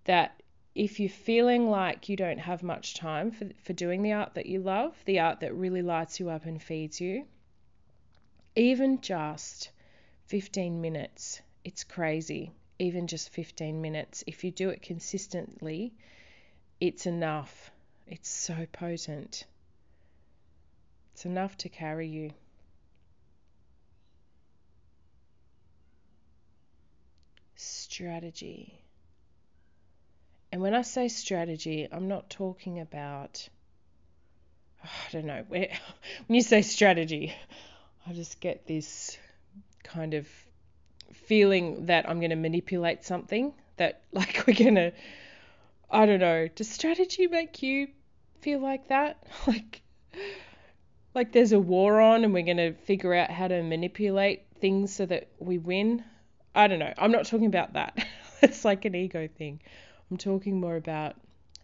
that 0.05 0.41
if 0.73 0.99
you're 0.99 1.09
feeling 1.09 1.69
like 1.69 2.09
you 2.09 2.17
don't 2.17 2.39
have 2.39 2.61
much 2.61 2.95
time 2.95 3.31
for, 3.31 3.47
for 3.63 3.73
doing 3.73 4.01
the 4.01 4.11
art 4.11 4.33
that 4.35 4.45
you 4.45 4.59
love, 4.59 4.93
the 5.05 5.19
art 5.19 5.39
that 5.39 5.53
really 5.53 5.81
lights 5.81 6.19
you 6.19 6.29
up 6.29 6.45
and 6.45 6.61
feeds 6.61 6.99
you, 6.99 7.25
even 8.55 8.99
just 9.01 9.71
15 10.27 10.81
minutes, 10.81 11.41
it's 11.63 11.83
crazy. 11.83 12.51
Even 12.77 13.07
just 13.07 13.29
15 13.29 13.81
minutes, 13.81 14.23
if 14.27 14.43
you 14.43 14.51
do 14.51 14.69
it 14.69 14.81
consistently, 14.81 15.93
it's 16.87 17.05
enough. 17.05 17.71
It's 18.07 18.29
so 18.29 18.67
potent. 18.71 19.45
It's 21.13 21.25
enough 21.25 21.57
to 21.59 21.69
carry 21.69 22.07
you. 22.07 22.31
Strategy. 27.55 28.79
And 30.51 30.61
when 30.61 30.73
I 30.73 30.83
say 30.83 31.07
strategy, 31.07 31.87
I'm 31.91 32.07
not 32.07 32.29
talking 32.29 32.79
about, 32.79 33.49
oh, 34.83 34.89
I 35.07 35.11
don't 35.11 35.25
know, 35.25 35.43
when 35.47 35.69
you 36.29 36.41
say 36.41 36.61
strategy, 36.61 37.33
I 38.07 38.13
just 38.13 38.39
get 38.39 38.67
this 38.67 39.17
kind 39.83 40.13
of 40.13 40.27
feeling 41.13 41.87
that 41.87 42.07
I'm 42.09 42.19
going 42.19 42.29
to 42.29 42.35
manipulate 42.35 43.03
something, 43.03 43.53
that 43.77 44.01
like 44.11 44.43
we're 44.45 44.53
going 44.53 44.75
to, 44.75 44.91
I 45.89 46.05
don't 46.05 46.19
know, 46.19 46.47
does 46.47 46.69
strategy 46.69 47.27
make 47.27 47.61
you 47.61 47.87
feel 48.41 48.59
like 48.59 48.87
that? 48.89 49.23
Like, 49.47 49.81
like 51.13 51.31
there's 51.31 51.51
a 51.51 51.59
war 51.59 52.01
on 52.01 52.23
and 52.23 52.33
we're 52.33 52.43
going 52.43 52.57
to 52.57 52.73
figure 52.73 53.13
out 53.13 53.29
how 53.29 53.47
to 53.47 53.61
manipulate 53.63 54.43
things 54.59 54.93
so 54.93 55.05
that 55.05 55.29
we 55.39 55.57
win. 55.57 56.03
I 56.53 56.67
don't 56.67 56.79
know. 56.79 56.93
I'm 56.97 57.11
not 57.11 57.25
talking 57.25 57.47
about 57.47 57.73
that. 57.73 58.05
it's 58.41 58.65
like 58.65 58.85
an 58.85 58.95
ego 58.95 59.27
thing. 59.27 59.61
I'm 60.09 60.17
talking 60.17 60.59
more 60.59 60.75
about 60.75 61.15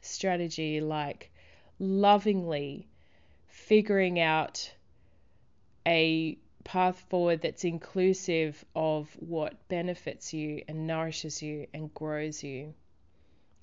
strategy, 0.01 0.81
like 0.81 1.31
lovingly 1.79 2.87
figuring 3.47 4.19
out 4.19 4.73
a 5.85 6.37
path 6.63 6.99
forward 7.09 7.41
that's 7.41 7.63
inclusive 7.63 8.63
of 8.75 9.09
what 9.19 9.67
benefits 9.67 10.33
you 10.33 10.63
and 10.67 10.87
nourishes 10.87 11.41
you 11.41 11.67
and 11.73 11.93
grows 11.93 12.43
you. 12.43 12.73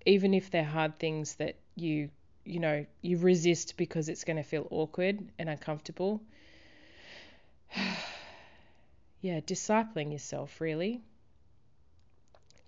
Even 0.06 0.34
if 0.34 0.50
they're 0.50 0.64
hard 0.64 0.98
things 0.98 1.34
that 1.36 1.56
you, 1.74 2.10
you 2.44 2.60
know, 2.60 2.86
you 3.02 3.18
resist 3.18 3.76
because 3.76 4.08
it's 4.08 4.24
going 4.24 4.36
to 4.36 4.42
feel 4.42 4.66
awkward 4.70 5.20
and 5.38 5.48
uncomfortable. 5.48 6.20
yeah, 9.20 9.40
discipling 9.40 10.12
yourself, 10.12 10.60
really. 10.60 11.02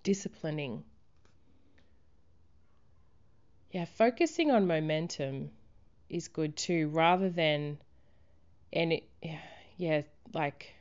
Disciplining 0.03 0.85
yeah, 3.71 3.85
focusing 3.85 4.51
on 4.51 4.67
momentum 4.67 5.51
is 6.09 6.29
good 6.29 6.57
too, 6.57 6.89
rather 6.89 7.31
than, 7.31 7.79
and 8.73 9.01
yeah, 9.77 10.03
like 10.35 10.75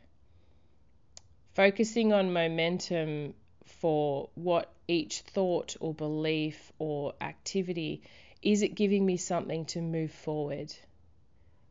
focusing 1.53 2.13
on 2.13 2.33
momentum 2.33 3.33
for 3.79 4.29
what 4.35 4.71
each 4.87 5.21
thought 5.21 5.75
or 5.79 5.93
belief 5.93 6.71
or 6.79 7.13
activity 7.21 8.03
is 8.41 8.61
it 8.61 8.75
giving 8.75 9.05
me 9.05 9.17
something 9.17 9.65
to 9.65 9.81
move 9.81 10.11
forward? 10.11 10.73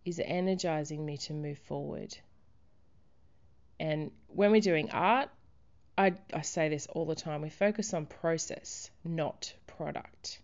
Is 0.04 0.18
it 0.18 0.24
energizing 0.24 1.04
me 1.04 1.16
to 1.18 1.32
move 1.32 1.58
forward? 1.58 2.16
And 3.80 4.10
when 4.26 4.50
we're 4.50 4.60
doing 4.60 4.90
art, 4.90 5.30
I, 5.96 6.14
I 6.32 6.42
say 6.42 6.68
this 6.68 6.86
all 6.86 7.06
the 7.06 7.14
time 7.14 7.42
we 7.42 7.48
focus 7.48 7.94
on 7.94 8.06
process, 8.06 8.90
not 9.04 9.52
product. 9.66 10.40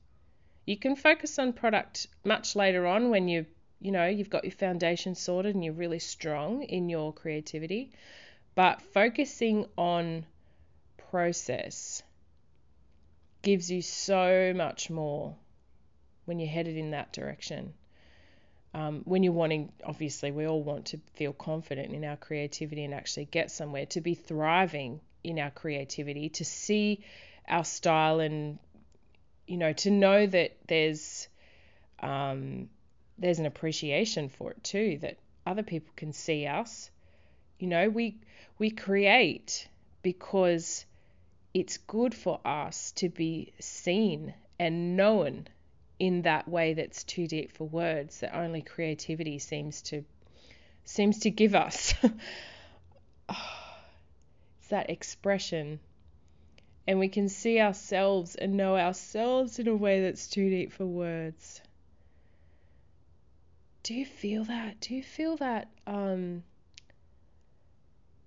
You 0.66 0.76
can 0.78 0.96
focus 0.96 1.38
on 1.38 1.52
product 1.52 2.06
much 2.24 2.56
later 2.56 2.86
on 2.86 3.10
when 3.10 3.28
you 3.28 3.46
you 3.80 3.90
know 3.90 4.06
you've 4.06 4.30
got 4.30 4.44
your 4.44 4.52
foundation 4.52 5.14
sorted 5.14 5.54
and 5.54 5.62
you're 5.62 5.74
really 5.74 5.98
strong 5.98 6.62
in 6.62 6.88
your 6.88 7.12
creativity, 7.12 7.92
but 8.54 8.80
focusing 8.80 9.66
on 9.76 10.24
process 11.14 12.02
gives 13.40 13.70
you 13.70 13.80
so 13.80 14.52
much 14.52 14.90
more 14.90 15.36
when 16.24 16.40
you're 16.40 16.48
headed 16.48 16.76
in 16.76 16.90
that 16.90 17.12
direction. 17.12 17.72
Um, 18.74 19.02
when 19.04 19.22
you're 19.22 19.32
wanting, 19.32 19.70
obviously, 19.84 20.32
we 20.32 20.48
all 20.48 20.60
want 20.60 20.86
to 20.86 20.98
feel 21.14 21.32
confident 21.32 21.94
in 21.94 22.04
our 22.04 22.16
creativity 22.16 22.82
and 22.82 22.92
actually 22.92 23.26
get 23.26 23.52
somewhere, 23.52 23.86
to 23.86 24.00
be 24.00 24.16
thriving 24.16 25.00
in 25.22 25.38
our 25.38 25.52
creativity, 25.52 26.30
to 26.30 26.44
see 26.44 27.04
our 27.48 27.64
style 27.64 28.18
and 28.18 28.58
you 29.46 29.56
know, 29.56 29.72
to 29.72 29.92
know 29.92 30.26
that 30.26 30.56
there's 30.66 31.28
um, 32.00 32.68
there's 33.18 33.38
an 33.38 33.46
appreciation 33.46 34.30
for 34.30 34.50
it 34.50 34.64
too, 34.64 34.98
that 35.02 35.18
other 35.46 35.62
people 35.62 35.92
can 35.94 36.12
see 36.12 36.48
us. 36.48 36.90
You 37.60 37.68
know, 37.68 37.88
we 37.88 38.16
we 38.58 38.70
create 38.70 39.68
because 40.02 40.86
it's 41.54 41.78
good 41.78 42.14
for 42.14 42.40
us 42.44 42.90
to 42.92 43.08
be 43.08 43.52
seen 43.60 44.34
and 44.58 44.96
known 44.96 45.46
in 45.98 46.22
that 46.22 46.48
way 46.48 46.74
that's 46.74 47.04
too 47.04 47.28
deep 47.28 47.52
for 47.52 47.68
words 47.68 48.20
that 48.20 48.36
only 48.36 48.60
creativity 48.60 49.38
seems 49.38 49.80
to 49.82 50.04
seems 50.84 51.20
to 51.20 51.30
give 51.30 51.54
us. 51.54 51.94
it's 53.28 53.38
that 54.68 54.90
expression 54.90 55.78
and 56.86 56.98
we 56.98 57.08
can 57.08 57.28
see 57.28 57.60
ourselves 57.60 58.34
and 58.34 58.56
know 58.56 58.76
ourselves 58.76 59.58
in 59.58 59.68
a 59.68 59.74
way 59.74 60.02
that's 60.02 60.28
too 60.28 60.50
deep 60.50 60.72
for 60.72 60.84
words. 60.84 61.62
Do 63.84 63.94
you 63.94 64.04
feel 64.04 64.44
that? 64.44 64.80
Do 64.80 64.94
you 64.94 65.02
feel 65.02 65.36
that 65.38 65.68
um, 65.86 66.42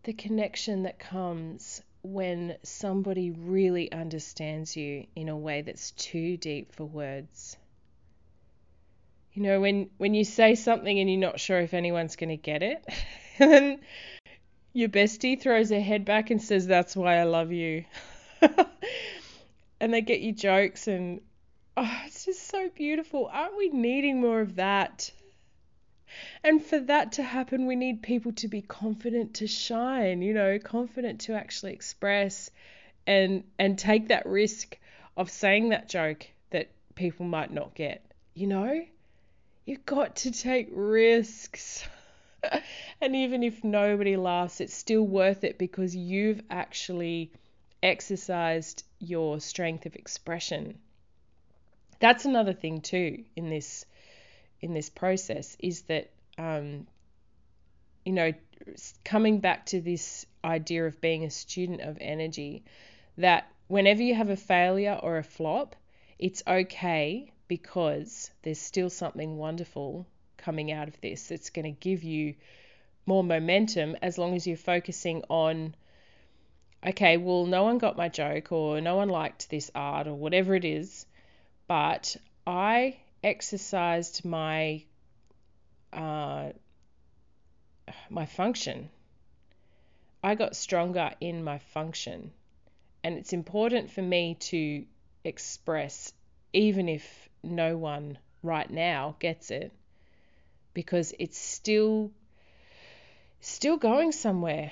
the 0.04 0.14
connection 0.14 0.84
that 0.84 0.98
comes 0.98 1.82
when 2.02 2.58
somebody 2.64 3.32
really 3.32 3.92
understands 3.92 4.76
you 4.76 5.08
in 5.16 5.30
a 5.30 5.38
way 5.38 5.62
that's 5.62 5.92
too 5.92 6.38
deep 6.38 6.74
for 6.74 6.86
words? 6.86 7.58
You 9.34 9.44
know, 9.44 9.62
when 9.62 9.90
when 9.98 10.14
you 10.14 10.24
say 10.24 10.56
something 10.56 11.00
and 11.00 11.10
you're 11.10 11.20
not 11.20 11.40
sure 11.40 11.60
if 11.60 11.74
anyone's 11.74 12.16
going 12.16 12.30
to 12.30 12.38
get 12.38 12.64
it, 12.64 12.84
and 13.40 13.52
then 13.52 13.80
your 14.74 14.90
bestie 14.90 15.40
throws 15.40 15.70
her 15.70 15.80
head 15.80 16.06
back 16.06 16.32
and 16.32 16.42
says, 16.42 16.66
"That's 16.66 16.96
why 16.96 17.18
I 17.18 17.24
love 17.24 17.52
you." 17.52 17.86
and 19.80 19.94
they 19.94 20.02
get 20.02 20.22
you 20.22 20.32
jokes 20.32 20.88
and 20.88 21.22
oh, 21.76 22.02
it's 22.06 22.26
just 22.26 22.48
so 22.48 22.70
beautiful. 22.76 23.30
Aren't 23.32 23.58
we 23.58 23.70
needing 23.70 24.22
more 24.22 24.42
of 24.42 24.56
that? 24.56 25.12
And 26.44 26.64
for 26.64 26.80
that 26.80 27.14
to 27.14 27.24
happen, 27.24 27.66
we 27.66 27.76
need 27.76 28.02
people 28.02 28.32
to 28.34 28.48
be 28.48 28.62
confident 28.62 29.36
to 29.36 29.48
shine, 29.48 30.22
you 30.22 30.34
know, 30.34 30.60
confident 30.60 31.22
to 31.22 31.34
actually 31.34 31.74
express 31.74 32.50
and 33.06 33.44
and 33.58 33.78
take 33.78 34.08
that 34.08 34.26
risk 34.26 34.78
of 35.16 35.30
saying 35.30 35.70
that 35.70 35.90
joke 35.90 36.28
that 36.52 36.70
people 36.96 37.26
might 37.26 37.52
not 37.52 37.76
get. 37.76 38.04
You 38.34 38.48
know? 38.48 38.86
You've 39.66 39.86
got 39.86 40.18
to 40.18 40.32
take 40.32 40.70
risks. 40.72 41.84
and 43.02 43.16
even 43.16 43.44
if 43.44 43.64
nobody 43.64 44.16
laughs, 44.16 44.62
it's 44.62 44.74
still 44.74 45.04
worth 45.04 45.44
it 45.44 45.58
because 45.58 45.96
you've 45.96 46.42
actually 46.50 47.32
exercised 47.84 48.84
your 49.00 49.40
strength 49.40 49.86
of 49.86 49.96
expression. 49.96 50.78
That's 52.00 52.26
another 52.26 52.54
thing 52.54 52.82
too 52.82 53.24
in 53.36 53.50
this 53.50 53.86
in 54.62 54.74
this 54.74 54.90
process 54.90 55.56
is 55.60 55.82
that 55.84 56.10
um, 56.38 56.88
you 58.06 58.14
know 58.14 58.34
coming 59.04 59.40
back 59.40 59.66
to 59.68 59.82
this 59.82 60.26
idea 60.44 60.86
of 60.86 61.00
being 61.02 61.24
a 61.24 61.30
student 61.30 61.82
of 61.82 61.98
energy 62.02 62.64
that 63.18 63.52
whenever 63.68 64.02
you 64.02 64.16
have 64.16 64.30
a 64.30 64.38
failure 64.38 65.00
or 65.02 65.18
a 65.18 65.24
flop, 65.24 65.76
it's 66.20 66.44
okay 66.48 67.32
because 67.48 68.32
there's 68.44 68.60
still 68.60 68.90
something 68.90 69.38
wonderful 69.38 70.06
coming 70.38 70.72
out 70.72 70.88
of 70.88 71.00
this 71.02 71.28
that's 71.28 71.50
going 71.50 71.66
to 71.66 71.80
give 71.80 72.04
you 72.04 72.36
more 73.06 73.24
momentum 73.24 73.96
as 74.02 74.18
long 74.18 74.36
as 74.36 74.46
you're 74.46 74.58
focusing 74.58 75.24
on 75.30 75.76
okay, 76.86 77.18
well, 77.18 77.46
no 77.46 77.64
one 77.64 77.80
got 77.80 77.98
my 77.98 78.08
joke 78.08 78.52
or 78.52 78.80
no 78.80 78.96
one 78.96 79.10
liked 79.10 79.50
this 79.50 79.72
art 79.74 80.08
or 80.08 80.14
whatever 80.14 80.54
it 80.54 80.64
is, 80.64 81.06
but 81.68 82.16
I 82.46 82.98
exercised 83.24 84.26
my 84.26 84.84
uh, 85.94 86.50
my 88.10 88.26
function. 88.26 88.90
I 90.24 90.36
got 90.36 90.56
stronger 90.56 91.12
in 91.22 91.44
my 91.44 91.60
function, 91.60 92.32
and 93.04 93.18
it's 93.18 93.34
important 93.34 93.92
for 93.92 94.02
me 94.02 94.36
to 94.52 94.86
express, 95.24 96.14
even 96.54 96.90
if 96.90 97.30
no 97.44 97.78
one 97.78 98.18
right 98.44 98.70
now 98.70 99.16
gets 99.20 99.52
it, 99.52 99.72
because 100.74 101.14
it's 101.20 101.38
still 101.38 102.12
still 103.40 103.78
going 103.78 104.12
somewhere. 104.12 104.72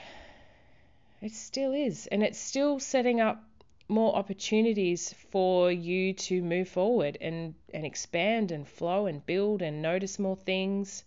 It 1.21 1.34
still 1.34 1.73
is. 1.73 2.08
And 2.08 2.23
it's 2.23 2.39
still 2.39 2.79
setting 2.79 3.21
up 3.21 3.43
more 3.87 4.15
opportunities 4.15 5.13
for 5.31 5.71
you 5.71 6.13
to 6.13 6.41
move 6.41 6.67
forward 6.69 7.17
and, 7.21 7.53
and 7.73 7.85
expand 7.85 8.51
and 8.51 8.67
flow 8.67 9.05
and 9.05 9.25
build 9.25 9.61
and 9.61 9.81
notice 9.81 10.17
more 10.17 10.35
things. 10.35 11.03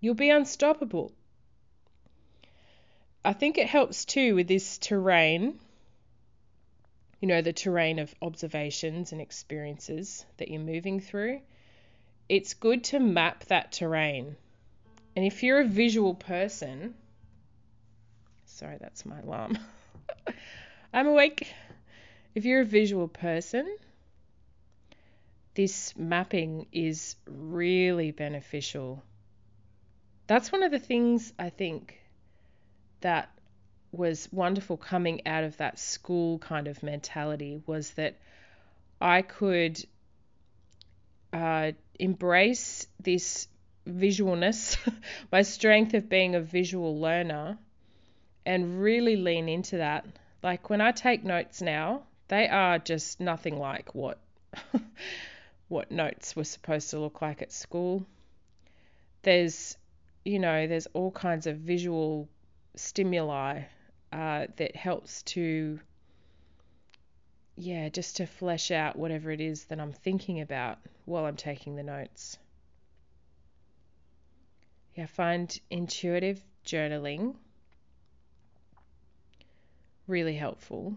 You'll 0.00 0.14
be 0.14 0.30
unstoppable. 0.30 1.12
I 3.24 3.32
think 3.32 3.58
it 3.58 3.66
helps 3.66 4.04
too 4.04 4.34
with 4.34 4.48
this 4.48 4.78
terrain, 4.78 5.58
you 7.20 7.28
know, 7.28 7.42
the 7.42 7.52
terrain 7.52 7.98
of 7.98 8.14
observations 8.22 9.12
and 9.12 9.20
experiences 9.20 10.24
that 10.38 10.48
you're 10.48 10.60
moving 10.60 11.00
through. 11.00 11.40
It's 12.28 12.54
good 12.54 12.84
to 12.84 13.00
map 13.00 13.44
that 13.46 13.72
terrain. 13.72 14.36
And 15.16 15.26
if 15.26 15.42
you're 15.42 15.60
a 15.60 15.66
visual 15.66 16.14
person, 16.14 16.94
sorry, 18.46 18.78
that's 18.80 19.04
my 19.04 19.18
alarm. 19.20 19.58
I'm 20.92 21.06
awake. 21.06 21.52
If 22.34 22.44
you're 22.44 22.62
a 22.62 22.64
visual 22.64 23.08
person, 23.08 23.76
this 25.54 25.94
mapping 25.96 26.66
is 26.72 27.16
really 27.26 28.10
beneficial. 28.10 29.02
That's 30.26 30.50
one 30.50 30.62
of 30.62 30.70
the 30.70 30.78
things 30.78 31.32
I 31.38 31.50
think 31.50 32.00
that 33.00 33.30
was 33.92 34.28
wonderful 34.32 34.76
coming 34.76 35.26
out 35.26 35.44
of 35.44 35.56
that 35.58 35.78
school 35.78 36.38
kind 36.38 36.68
of 36.68 36.82
mentality 36.82 37.62
was 37.66 37.90
that 37.92 38.18
I 39.00 39.22
could 39.22 39.84
uh, 41.32 41.72
embrace 41.98 42.86
this 43.00 43.48
visualness, 43.86 44.76
my 45.32 45.42
strength 45.42 45.94
of 45.94 46.08
being 46.08 46.34
a 46.34 46.40
visual 46.40 46.98
learner, 46.98 47.58
and 48.46 48.80
really 48.80 49.16
lean 49.16 49.48
into 49.48 49.78
that. 49.78 50.06
Like 50.42 50.70
when 50.70 50.80
I 50.80 50.92
take 50.92 51.24
notes 51.24 51.60
now, 51.60 52.04
they 52.28 52.48
are 52.48 52.78
just 52.78 53.20
nothing 53.20 53.58
like 53.58 53.94
what 53.94 54.18
what 55.68 55.90
notes 55.90 56.36
were 56.36 56.44
supposed 56.44 56.90
to 56.90 57.00
look 57.00 57.20
like 57.20 57.42
at 57.42 57.52
school. 57.52 58.06
There's 59.22 59.76
you 60.24 60.38
know, 60.38 60.66
there's 60.66 60.86
all 60.88 61.10
kinds 61.10 61.46
of 61.46 61.56
visual 61.56 62.28
stimuli 62.76 63.62
uh, 64.12 64.46
that 64.56 64.76
helps 64.76 65.22
to 65.22 65.80
yeah, 67.56 67.88
just 67.88 68.18
to 68.18 68.26
flesh 68.26 68.70
out 68.70 68.96
whatever 68.96 69.32
it 69.32 69.40
is 69.40 69.64
that 69.64 69.80
I'm 69.80 69.92
thinking 69.92 70.40
about 70.40 70.78
while 71.06 71.24
I'm 71.24 71.36
taking 71.36 71.74
the 71.74 71.82
notes. 71.82 72.38
Yeah, 74.94 75.04
I 75.04 75.06
find 75.06 75.60
intuitive 75.70 76.40
journaling 76.64 77.34
really 80.08 80.34
helpful. 80.34 80.96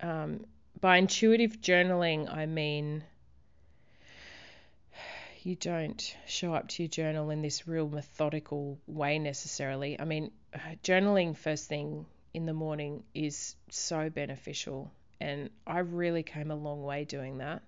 Um, 0.00 0.46
by 0.80 0.98
intuitive 0.98 1.60
journaling, 1.60 2.32
I 2.32 2.46
mean 2.46 3.02
you 5.42 5.56
don't 5.56 6.16
show 6.26 6.54
up 6.54 6.68
to 6.68 6.82
your 6.82 6.88
journal 6.88 7.30
in 7.30 7.42
this 7.42 7.66
real 7.66 7.88
methodical 7.88 8.78
way 8.86 9.18
necessarily. 9.18 9.98
I 9.98 10.04
mean, 10.04 10.30
journaling 10.84 11.36
first 11.36 11.68
thing 11.68 12.06
in 12.32 12.46
the 12.46 12.54
morning 12.54 13.02
is 13.14 13.56
so 13.70 14.08
beneficial, 14.08 14.90
and 15.20 15.50
I 15.66 15.80
really 15.80 16.22
came 16.22 16.50
a 16.50 16.56
long 16.56 16.82
way 16.82 17.04
doing 17.04 17.38
that. 17.38 17.62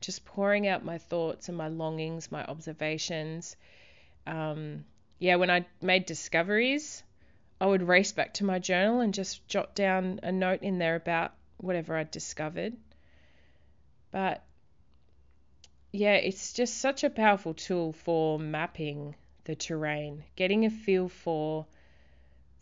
Just 0.00 0.24
pouring 0.24 0.68
out 0.68 0.84
my 0.84 0.98
thoughts 0.98 1.48
and 1.48 1.56
my 1.56 1.68
longings, 1.68 2.30
my 2.30 2.44
observations. 2.44 3.56
Um, 4.26 4.84
yeah, 5.18 5.36
when 5.36 5.50
I 5.50 5.64
made 5.80 6.04
discoveries, 6.04 7.02
I 7.60 7.66
would 7.66 7.82
race 7.82 8.12
back 8.12 8.34
to 8.34 8.44
my 8.44 8.58
journal 8.58 9.00
and 9.00 9.14
just 9.14 9.46
jot 9.48 9.74
down 9.74 10.20
a 10.22 10.30
note 10.30 10.62
in 10.62 10.78
there 10.78 10.96
about 10.96 11.32
whatever 11.56 11.96
I'd 11.96 12.10
discovered. 12.10 12.76
But 14.10 14.42
yeah, 15.92 16.14
it's 16.14 16.52
just 16.52 16.78
such 16.78 17.04
a 17.04 17.10
powerful 17.10 17.54
tool 17.54 17.92
for 17.92 18.38
mapping 18.38 19.14
the 19.44 19.54
terrain, 19.54 20.24
getting 20.34 20.64
a 20.66 20.70
feel 20.70 21.08
for 21.08 21.66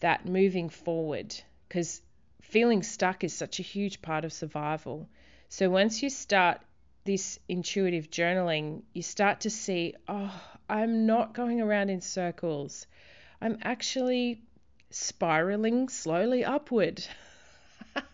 that 0.01 0.27
moving 0.27 0.69
forward 0.69 1.35
because 1.69 2.03
feeling 2.43 2.83
stuck 2.83 3.25
is 3.25 3.33
such 3.33 3.59
a 3.59 3.63
huge 3.63 4.01
part 4.01 4.25
of 4.25 4.33
survival. 4.33 5.09
So 5.49 5.71
once 5.71 6.03
you 6.03 6.11
start 6.11 6.61
this 7.05 7.39
intuitive 7.49 8.11
journaling, 8.11 8.83
you 8.93 9.03
start 9.03 9.41
to 9.41 9.51
see, 9.51 9.95
oh, 10.07 10.43
I'm 10.69 11.07
not 11.07 11.35
going 11.35 11.61
around 11.61 11.91
in 11.91 12.01
circles. 12.01 12.87
I'm 13.41 13.59
actually 13.63 14.43
spiraling 14.95 15.89
slowly 15.89 16.45
upward. 16.45 17.05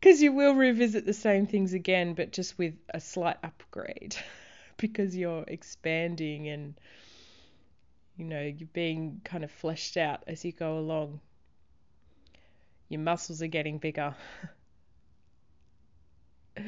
Because 0.00 0.22
you 0.22 0.32
will 0.32 0.54
revisit 0.54 1.04
the 1.04 1.12
same 1.12 1.46
things 1.46 1.74
again, 1.74 2.14
but 2.14 2.32
just 2.32 2.56
with 2.56 2.72
a 2.88 3.00
slight 3.00 3.36
upgrade 3.42 4.16
because 4.78 5.14
you're 5.14 5.44
expanding 5.46 6.48
and 6.48 6.74
you 8.16 8.24
know, 8.24 8.40
you're 8.40 8.68
being 8.72 9.20
kind 9.24 9.44
of 9.44 9.50
fleshed 9.50 9.96
out 9.98 10.22
as 10.26 10.44
you 10.44 10.52
go 10.52 10.78
along. 10.78 11.20
Your 12.88 13.00
muscles 13.00 13.42
are 13.42 13.46
getting 13.46 13.78
bigger. 13.78 14.14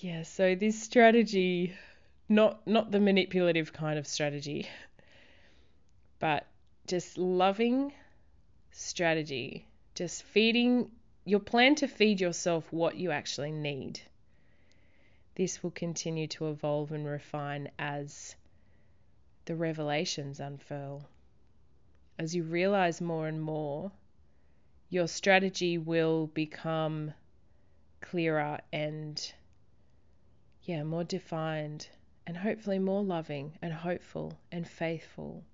yeah, 0.00 0.22
so 0.22 0.54
this 0.54 0.82
strategy 0.82 1.74
not 2.28 2.66
not 2.66 2.90
the 2.90 3.00
manipulative 3.00 3.72
kind 3.72 3.98
of 3.98 4.06
strategy 4.06 4.68
but 6.18 6.46
just 6.86 7.18
loving 7.18 7.92
strategy, 8.70 9.66
just 9.94 10.22
feeding 10.22 10.90
your 11.24 11.40
plan 11.40 11.74
to 11.74 11.86
feed 11.86 12.20
yourself 12.20 12.72
what 12.72 12.96
you 12.96 13.10
actually 13.10 13.52
need. 13.52 14.00
This 15.34 15.62
will 15.62 15.70
continue 15.70 16.26
to 16.28 16.48
evolve 16.48 16.90
and 16.92 17.06
refine 17.06 17.70
as 17.78 18.34
the 19.44 19.54
revelations 19.54 20.40
unfurl. 20.40 21.06
As 22.18 22.34
you 22.34 22.42
realize 22.42 23.00
more 23.00 23.28
and 23.28 23.40
more, 23.40 23.92
your 24.90 25.06
strategy 25.06 25.78
will 25.78 26.26
become 26.28 27.12
clearer 28.00 28.58
and, 28.72 29.32
yeah, 30.62 30.82
more 30.82 31.04
defined 31.04 31.88
and 32.26 32.36
hopefully 32.36 32.78
more 32.78 33.02
loving 33.04 33.56
and 33.62 33.72
hopeful 33.72 34.38
and 34.50 34.66
faithful. 34.66 35.44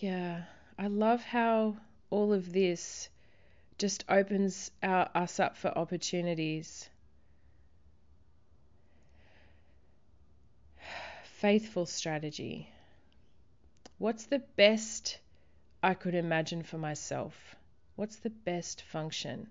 Yeah, 0.00 0.44
I 0.78 0.86
love 0.86 1.22
how 1.22 1.76
all 2.08 2.32
of 2.32 2.54
this 2.54 3.10
just 3.76 4.02
opens 4.08 4.70
our, 4.82 5.10
us 5.14 5.38
up 5.38 5.58
for 5.58 5.68
opportunities. 5.76 6.88
Faithful 11.24 11.84
strategy. 11.84 12.70
What's 13.98 14.24
the 14.24 14.38
best 14.38 15.18
I 15.82 15.92
could 15.92 16.14
imagine 16.14 16.62
for 16.62 16.78
myself? 16.78 17.54
What's 17.96 18.16
the 18.20 18.30
best 18.30 18.80
function? 18.80 19.48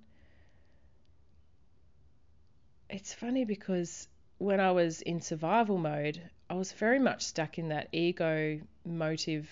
It's 2.90 3.14
funny 3.14 3.46
because 3.46 4.08
when 4.40 4.60
I 4.60 4.72
was 4.72 5.04
in 5.04 5.22
survival 5.22 5.78
mode, 5.78 6.20
I 6.50 6.56
was 6.56 6.72
very 6.72 6.98
much 6.98 7.22
stuck 7.22 7.60
in 7.60 7.70
that 7.70 7.90
ego 7.92 8.62
motive 8.84 9.48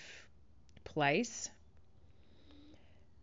place. 0.98 1.48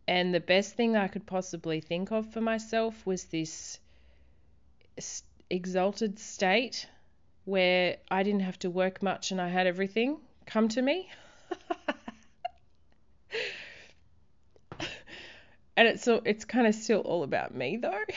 And 0.08 0.34
the 0.34 0.40
best 0.40 0.76
thing 0.78 0.96
I 0.96 1.10
could 1.10 1.26
possibly 1.26 1.82
think 1.82 2.10
of 2.10 2.32
for 2.32 2.40
myself 2.40 3.06
was 3.06 3.26
this 3.26 3.80
exalted 5.50 6.18
state 6.18 6.88
where 7.44 7.98
I 8.10 8.24
didn't 8.24 8.44
have 8.44 8.58
to 8.60 8.70
work 8.70 9.04
much 9.04 9.32
and 9.32 9.42
I 9.42 9.50
had 9.50 9.68
everything 9.68 10.20
come 10.46 10.70
to 10.70 10.82
me. 10.82 11.10
and 15.76 15.86
it's 15.90 16.04
so 16.04 16.22
it's 16.24 16.46
kind 16.46 16.68
of 16.68 16.76
still 16.76 17.02
all 17.02 17.24
about 17.24 17.54
me 17.54 17.76
though. 17.76 18.06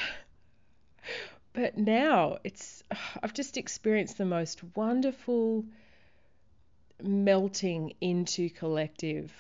But 1.53 1.77
now 1.77 2.39
it's 2.45 2.85
I've 3.23 3.35
just 3.35 3.57
experienced 3.57 4.19
the 4.19 4.25
most 4.25 4.63
wonderful 4.77 5.65
melting 7.03 7.95
into 8.01 8.51
collective 8.51 9.33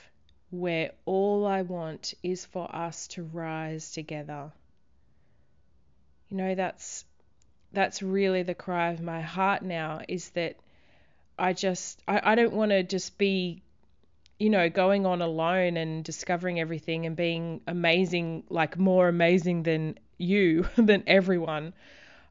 where 0.51 0.93
all 1.05 1.47
I 1.47 1.63
want 1.63 2.15
is 2.23 2.45
for 2.45 2.75
us 2.75 3.09
to 3.09 3.23
rise 3.23 3.91
together. 3.91 4.53
You 6.29 6.37
know, 6.37 6.55
that's 6.55 7.05
that's 7.73 8.03
really 8.03 8.43
the 8.43 8.55
cry 8.55 8.91
of 8.93 9.01
my 9.01 9.21
heart 9.21 9.63
now 9.63 10.01
is 10.09 10.31
that 10.31 10.57
I 11.39 11.53
just 11.53 12.03
I, 12.09 12.33
I 12.33 12.35
don't 12.35 12.55
want 12.55 12.71
to 12.71 12.83
just 12.83 13.19
be 13.19 13.63
you 14.39 14.51
know 14.51 14.69
going 14.69 15.05
on 15.07 15.21
alone 15.23 15.77
and 15.77 16.05
discovering 16.05 16.61
everything 16.61 17.07
and 17.07 17.15
being 17.17 17.61
amazing 17.67 18.45
like 18.49 18.79
more 18.79 19.09
amazing 19.09 19.63
than 19.63 19.99
you 20.17 20.67
than 20.77 21.05
everyone. 21.07 21.75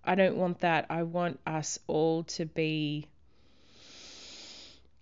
I 0.04 0.16
don't 0.16 0.38
want 0.38 0.62
that. 0.62 0.86
I 0.90 1.04
want 1.04 1.40
us 1.46 1.80
all 1.88 2.24
to 2.24 2.46
be 2.46 3.08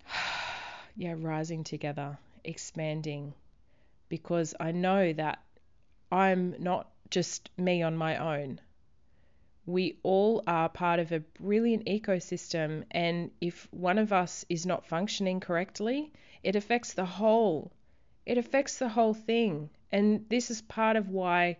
yeah, 0.96 1.14
rising 1.16 1.64
together, 1.64 2.18
expanding 2.46 3.34
because 4.08 4.54
I 4.60 4.72
know 4.72 5.12
that 5.12 5.42
I'm 6.10 6.54
not 6.58 6.90
just 7.10 7.50
me 7.56 7.82
on 7.82 7.96
my 7.96 8.16
own. 8.16 8.60
We 9.64 9.98
all 10.04 10.44
are 10.46 10.68
part 10.68 11.00
of 11.00 11.10
a 11.10 11.20
brilliant 11.20 11.86
ecosystem, 11.86 12.84
and 12.92 13.32
if 13.40 13.66
one 13.72 13.98
of 13.98 14.12
us 14.12 14.44
is 14.48 14.64
not 14.64 14.86
functioning 14.86 15.40
correctly, 15.40 16.12
it 16.44 16.54
affects 16.54 16.94
the 16.94 17.04
whole. 17.04 17.72
It 18.24 18.38
affects 18.38 18.78
the 18.78 18.88
whole 18.88 19.14
thing. 19.14 19.70
And 19.90 20.26
this 20.28 20.50
is 20.50 20.62
part 20.62 20.96
of 20.96 21.08
why, 21.08 21.56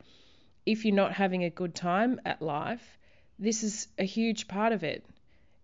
if 0.64 0.84
you're 0.84 0.94
not 0.94 1.12
having 1.12 1.42
a 1.44 1.50
good 1.50 1.74
time 1.74 2.20
at 2.24 2.42
life, 2.42 2.96
this 3.38 3.64
is 3.64 3.88
a 3.98 4.04
huge 4.04 4.46
part 4.46 4.72
of 4.72 4.84
it, 4.84 5.04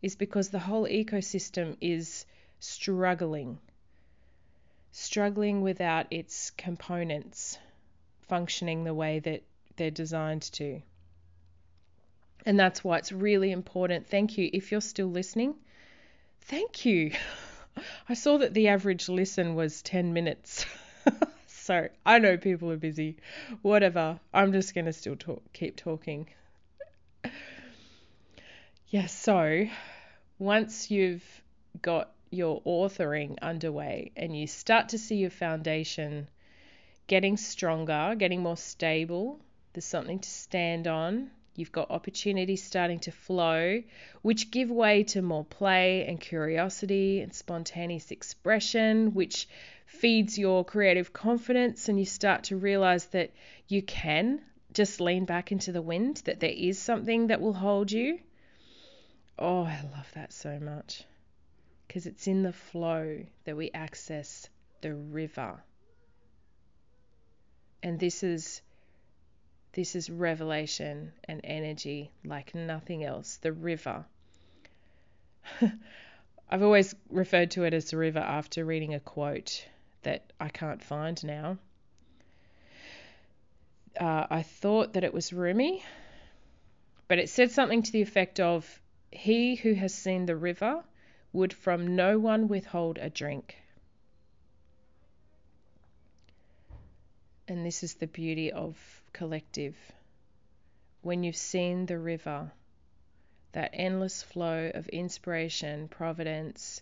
is 0.00 0.16
because 0.16 0.48
the 0.48 0.58
whole 0.58 0.87
ecosystem 0.87 1.76
is 1.80 2.26
struggling 2.58 3.58
struggling 4.92 5.62
without 5.62 6.07
its 6.11 6.50
components 6.50 7.59
functioning 8.28 8.85
the 8.85 8.94
way 8.94 9.18
that 9.18 9.42
they're 9.76 9.90
designed 9.90 10.42
to. 10.42 10.81
And 12.44 12.59
that's 12.59 12.85
why 12.85 12.98
it's 12.98 13.12
really 13.12 13.50
important. 13.50 14.09
Thank 14.09 14.37
you. 14.38 14.50
If 14.52 14.70
you're 14.70 14.81
still 14.81 15.09
listening, 15.09 15.55
thank 16.42 16.85
you. 16.85 17.12
I 18.09 18.14
saw 18.14 18.38
that 18.38 18.55
the 18.55 18.68
average 18.68 19.09
listen 19.09 19.55
was 19.55 19.83
10 19.83 20.12
minutes. 20.12 20.66
so 21.46 21.88
I 22.05 22.18
know 22.18 22.37
people 22.37 22.70
are 22.70 22.76
busy. 22.76 23.16
Whatever. 23.62 24.20
I'm 24.35 24.52
just 24.52 24.74
going 24.74 24.87
to 24.87 24.92
still 24.92 25.16
talk, 25.16 25.42
keep 25.52 25.76
talking. 25.76 26.26
yeah, 28.88 29.07
so 29.07 29.68
once 30.38 30.90
you've 30.90 31.24
got 31.81 32.11
your 32.33 32.62
authoring 32.62 33.38
underway 33.42 34.11
and 34.16 34.35
you 34.35 34.47
start 34.47 34.88
to 34.88 34.99
see 34.99 35.16
your 35.16 35.31
foundation 35.31 36.27
getting 37.07 37.37
stronger, 37.37 38.14
getting 38.16 38.42
more 38.42 38.57
stable, 38.57 39.38
there's 39.75 39.85
something 39.85 40.18
to 40.18 40.31
stand 40.31 40.87
on. 40.87 41.31
You've 41.55 41.73
got 41.73 41.90
opportunities 41.90 42.64
starting 42.64 43.01
to 43.01 43.12
flow, 43.12 43.83
which 44.23 44.51
give 44.51 44.71
way 44.71 45.05
to 45.05 45.21
more 45.21 45.45
play 45.45 46.07
and 46.07 46.18
curiosity 46.18 47.21
and 47.21 47.35
spontaneous 47.35 48.11
expression, 48.11 49.12
which 49.12 49.47
feeds 49.85 50.38
your 50.38 50.64
creative 50.64 51.12
confidence. 51.12 51.90
And 51.90 51.99
you 51.99 52.07
start 52.07 52.45
to 52.45 52.57
realize 52.57 53.05
that 53.09 53.33
you 53.68 53.83
can 53.83 54.40
just 54.73 55.03
lean 55.03 55.27
back 55.27 55.53
into 55.53 55.73
the 55.73 55.83
wind, 55.83 56.23
that 56.25 56.40
there 56.40 56.51
is 56.51 56.79
something 56.79 57.27
that 57.27 57.42
will 57.42 57.53
hold 57.53 57.92
you. 57.92 58.21
Oh, 59.38 59.64
I 59.64 59.83
love 59.95 60.11
that 60.14 60.33
so 60.33 60.59
much 60.59 61.05
because 61.92 62.07
it's 62.07 62.26
in 62.26 62.42
the 62.42 62.55
flow 62.55 63.22
that 63.44 63.55
we 63.55 63.70
access 63.74 64.48
the 64.81 64.94
river. 64.94 65.62
And 67.83 68.00
this 68.00 68.22
is 68.22 68.62
this 69.74 69.94
is 69.94 70.09
revelation 70.09 71.12
and 71.28 71.42
energy 71.44 72.11
like 72.24 72.55
nothing 72.55 73.05
else, 73.05 73.37
the 73.42 73.52
river. 73.52 74.07
I've 76.48 76.62
always 76.62 76.94
referred 77.11 77.50
to 77.52 77.64
it 77.64 77.74
as 77.74 77.90
the 77.90 77.98
river 77.98 78.20
after 78.20 78.64
reading 78.64 78.94
a 78.94 79.00
quote 79.00 79.66
that 80.02 80.33
I 80.40 80.48
can't 80.48 80.83
find 80.83 81.22
now. 81.22 81.59
Uh, 84.00 84.26
I 84.31 84.40
thought 84.40 84.94
that 84.94 85.05
it 85.05 85.12
was 85.12 85.31
Rumi, 85.31 85.85
but 87.07 87.18
it 87.18 87.28
said 87.28 87.50
something 87.50 87.83
to 87.83 87.92
the 87.92 88.00
effect 88.00 88.40
of 88.40 88.81
He 89.11 89.57
who 89.57 89.74
has 89.74 89.92
seen 89.92 90.24
the 90.24 90.37
river 90.37 90.83
would 91.33 91.53
from 91.53 91.97
no 91.97 92.18
one 92.18 92.49
withhold 92.49 92.99
a 92.99 93.09
drink. 93.09 93.57
And 97.49 97.64
this 97.64 97.83
is 97.83 97.95
the 97.95 98.07
beauty 98.07 98.53
of 98.53 98.77
collective. 99.12 99.77
When 101.01 101.25
you've 101.25 101.37
seen 101.37 101.87
the 101.87 101.99
river, 101.99 102.53
that 103.53 103.71
endless 103.73 104.23
flow 104.23 104.71
of 104.75 104.88
inspiration, 104.88 105.88
providence, 105.88 106.81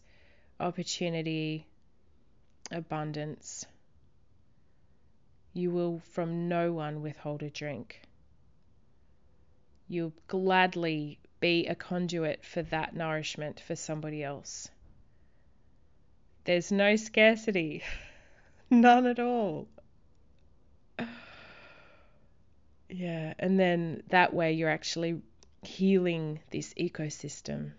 opportunity, 0.58 1.66
abundance, 2.70 3.66
you 5.52 5.70
will 5.70 6.00
from 6.12 6.48
no 6.48 6.72
one 6.72 7.02
withhold 7.02 7.42
a 7.42 7.50
drink. 7.50 8.02
You'll 9.90 10.12
gladly 10.28 11.18
be 11.40 11.66
a 11.66 11.74
conduit 11.74 12.44
for 12.44 12.62
that 12.62 12.94
nourishment 12.94 13.58
for 13.58 13.74
somebody 13.74 14.22
else. 14.22 14.68
There's 16.44 16.70
no 16.70 16.94
scarcity, 16.94 17.82
none 18.70 19.06
at 19.06 19.18
all. 19.18 19.66
Yeah, 22.92 23.34
and 23.38 23.58
then 23.58 24.02
that 24.08 24.34
way 24.34 24.54
you're 24.54 24.68
actually 24.68 25.22
healing 25.62 26.40
this 26.50 26.74
ecosystem. 26.74 27.70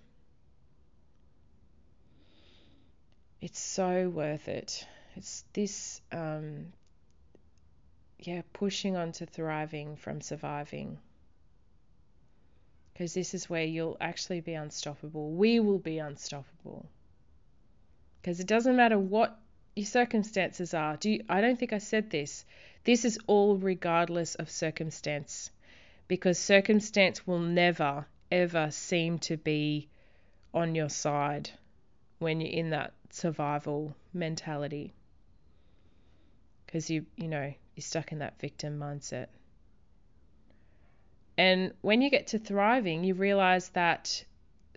It's 3.42 3.60
so 3.60 4.08
worth 4.08 4.48
it. 4.48 4.88
It's 5.18 5.44
this, 5.52 6.00
um, 6.14 6.68
yeah, 8.20 8.42
pushing 8.54 8.96
on 8.96 9.12
to 9.14 9.26
thriving 9.26 9.98
from 9.98 10.22
surviving 10.22 11.00
because 13.02 13.16
this 13.16 13.34
is 13.34 13.50
where 13.50 13.64
you'll 13.64 13.98
actually 14.00 14.42
be 14.42 14.54
unstoppable. 14.54 15.32
We 15.32 15.60
will 15.60 15.80
be 15.80 15.98
unstoppable. 15.98 16.88
Because 18.22 18.40
it 18.40 18.46
doesn't 18.46 18.76
matter 18.76 19.00
what 19.00 19.40
your 19.76 19.88
circumstances 19.88 20.76
are. 20.76 20.98
Do 20.98 21.10
you, 21.10 21.24
I 21.28 21.42
don't 21.42 21.58
think 21.58 21.74
I 21.74 21.80
said 21.80 22.12
this. 22.12 22.46
This 22.84 23.04
is 23.04 23.18
all 23.26 23.58
regardless 23.58 24.36
of 24.36 24.52
circumstance. 24.52 25.50
Because 26.08 26.38
circumstance 26.38 27.26
will 27.26 27.40
never, 27.40 28.06
ever 28.32 28.70
seem 28.70 29.18
to 29.18 29.36
be 29.36 29.90
on 30.54 30.76
your 30.76 30.90
side 30.90 31.50
when 32.20 32.40
you're 32.40 32.54
in 32.54 32.70
that 32.70 32.94
survival 33.10 33.96
mentality. 34.14 34.94
Because 36.68 36.88
you, 36.92 37.08
you 37.16 37.30
know, 37.30 37.52
you're 37.76 37.82
stuck 37.82 38.12
in 38.12 38.20
that 38.20 38.40
victim 38.40 38.78
mindset. 38.78 39.30
And 41.38 41.74
when 41.82 42.02
you 42.02 42.10
get 42.10 42.28
to 42.28 42.40
thriving, 42.40 43.04
you 43.04 43.14
realize 43.14 43.70
that 43.70 44.24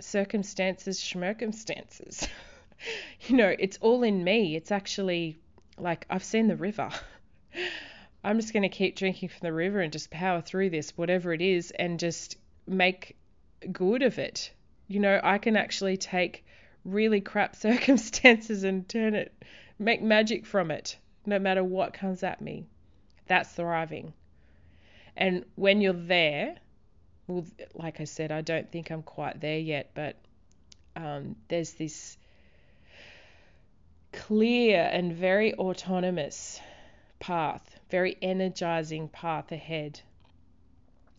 circumstances, 0.01 0.99
circumstances, 0.99 2.29
you 3.27 3.37
know, 3.37 3.55
it's 3.59 3.79
all 3.81 4.03
in 4.03 4.25
me. 4.25 4.57
It's 4.57 4.71
actually 4.71 5.39
like 5.79 6.07
I've 6.09 6.25
seen 6.25 6.49
the 6.49 6.57
river. 6.57 6.91
I'm 8.25 8.41
just 8.41 8.53
going 8.53 8.63
to 8.63 8.69
keep 8.71 8.97
drinking 8.97 9.29
from 9.29 9.47
the 9.47 9.53
river 9.53 9.81
and 9.81 9.93
just 9.93 10.11
power 10.11 10.41
through 10.41 10.71
this, 10.71 10.97
whatever 10.97 11.33
it 11.35 11.43
is, 11.43 11.71
and 11.73 11.99
just 11.99 12.37
make 12.67 13.17
good 13.71 14.03
of 14.03 14.19
it. 14.19 14.51
You 14.89 15.01
know, 15.01 15.21
I 15.23 15.39
can 15.39 15.57
actually 15.57 15.99
take 15.99 16.45
really 16.85 17.21
crap 17.21 17.57
circumstances 17.67 18.65
and 18.65 18.89
turn 18.89 19.15
it, 19.15 19.33
make 19.79 20.03
magic 20.03 20.47
from 20.47 20.71
it, 20.71 20.97
no 21.27 21.39
matter 21.39 21.63
what 21.63 21.93
comes 21.93 22.23
at 22.23 22.41
me. 22.41 22.65
That's 23.27 23.51
thriving. 23.51 24.15
And 25.17 25.45
when 25.55 25.81
you're 25.81 25.93
there, 25.93 26.57
well, 27.27 27.45
like 27.75 28.01
I 28.01 28.05
said, 28.05 28.33
I 28.33 28.41
don't 28.41 28.71
think 28.71 28.91
I'm 28.91 29.03
quite 29.03 29.41
there 29.41 29.59
yet, 29.59 29.91
but 29.95 30.17
um, 30.97 31.37
there's 31.49 31.73
this 31.73 32.17
clear 34.13 34.89
and 34.93 35.13
very 35.13 35.55
autonomous 35.55 36.61
path, 37.19 37.79
very 37.91 38.17
energizing 38.21 39.09
path 39.09 39.51
ahead. 39.53 40.01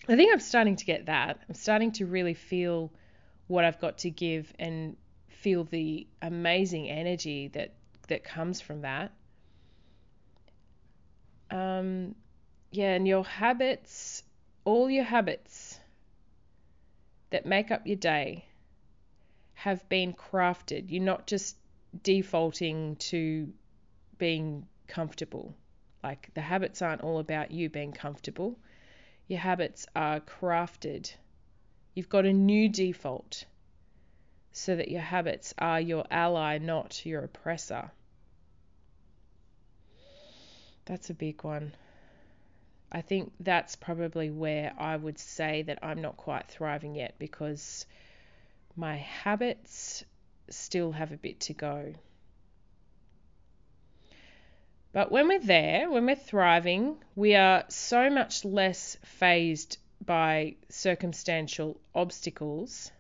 I 0.08 0.16
think 0.16 0.32
I'm 0.32 0.40
starting 0.40 0.76
to 0.76 0.86
get 0.86 1.08
that. 1.08 1.40
I'm 1.50 1.56
starting 1.56 1.92
to 1.94 2.06
really 2.06 2.36
feel 2.36 2.92
what 3.48 3.66
I've 3.66 3.80
got 3.80 4.00
to 4.00 4.10
give 4.10 4.52
and 4.60 4.96
feel 5.30 5.64
the 5.64 6.08
amazing 6.22 6.90
energy 6.90 7.50
that 7.50 7.74
that 8.08 8.24
comes 8.24 8.62
from 8.62 8.82
that. 8.82 9.12
Um, 11.50 12.16
yeah, 12.76 12.94
and 12.96 13.08
your 13.08 13.24
habits, 13.24 14.24
all 14.66 14.90
your 14.90 15.06
habits 15.06 15.80
that 17.30 17.46
make 17.46 17.72
up 17.72 17.88
your 17.88 17.96
day 17.96 18.46
have 19.54 19.88
been 19.88 20.14
crafted. 20.14 20.92
You're 20.92 21.04
not 21.04 21.26
just 21.26 21.56
defaulting 22.04 22.98
to 22.98 23.54
being 24.18 24.68
comfortable. 24.88 25.56
Like 26.04 26.30
the 26.34 26.42
habits 26.42 26.82
aren't 26.82 27.02
all 27.02 27.20
about 27.20 27.52
you 27.52 27.70
being 27.70 27.94
comfortable. 27.94 28.60
Your 29.28 29.40
habits 29.40 29.88
are 29.96 30.20
crafted. 30.20 31.14
You've 31.94 32.10
got 32.10 32.26
a 32.26 32.34
new 32.34 32.68
default 32.68 33.46
so 34.52 34.76
that 34.76 34.90
your 34.90 35.02
habits 35.02 35.54
are 35.58 35.80
your 35.80 36.06
ally, 36.12 36.58
not 36.58 37.06
your 37.06 37.24
oppressor. 37.24 37.92
That's 40.86 41.10
a 41.10 41.14
big 41.14 41.44
one. 41.44 41.74
I 42.92 43.02
think 43.02 43.34
that's 43.40 43.76
probably 43.76 44.30
where 44.30 44.74
I 44.78 44.96
would 44.96 45.20
say 45.20 45.64
that 45.64 45.80
I'm 45.84 46.02
not 46.02 46.18
quite 46.18 46.48
thriving 46.48 46.96
yet 46.96 47.16
because 47.20 47.86
my 48.76 48.98
habits 48.98 50.04
still 50.50 50.92
have 50.92 51.12
a 51.12 51.18
bit 51.18 51.40
to 51.42 51.54
go. 51.54 51.94
But 54.92 55.12
when 55.12 55.28
we're 55.28 55.40
there, 55.40 55.90
when 55.90 56.06
we're 56.06 56.16
thriving, 56.16 56.98
we 57.16 57.36
are 57.36 57.66
so 57.68 58.10
much 58.10 58.46
less 58.46 58.98
fazed 59.04 59.78
by 60.06 60.56
circumstantial 60.70 61.80
obstacles 61.94 62.92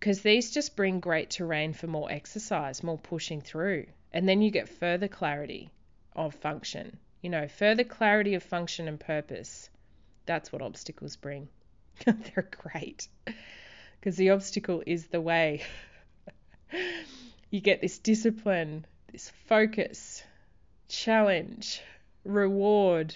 because 0.00 0.22
these 0.22 0.50
just 0.50 0.76
bring 0.76 1.00
great 1.00 1.28
terrain 1.28 1.74
for 1.74 1.86
more 1.86 2.10
exercise, 2.10 2.82
more 2.82 2.96
pushing 2.96 3.42
through. 3.42 3.84
And 4.12 4.26
then 4.26 4.40
you 4.40 4.50
get 4.50 4.70
further 4.70 5.08
clarity 5.08 5.70
of 6.16 6.34
function, 6.34 6.98
you 7.20 7.30
know, 7.30 7.48
further 7.48 7.84
clarity 7.84 8.34
of 8.34 8.42
function 8.42 8.88
and 8.88 8.98
purpose. 8.98 9.68
That's 10.26 10.52
what 10.52 10.62
obstacles 10.62 11.16
bring. 11.16 11.48
They're 12.04 12.48
great 12.62 13.08
because 13.98 14.16
the 14.16 14.30
obstacle 14.30 14.82
is 14.86 15.08
the 15.08 15.20
way. 15.20 15.62
you 17.50 17.60
get 17.60 17.80
this 17.80 17.98
discipline, 17.98 18.86
this 19.12 19.30
focus, 19.46 20.22
challenge, 20.88 21.82
reward, 22.24 23.14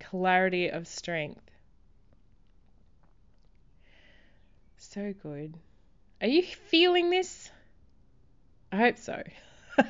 clarity 0.00 0.68
of 0.68 0.86
strength. 0.86 1.42
So 4.78 5.12
good. 5.22 5.54
Are 6.20 6.28
you 6.28 6.42
feeling 6.42 7.10
this? 7.10 7.50
I 8.72 8.76
hope 8.76 8.98
so. 8.98 9.22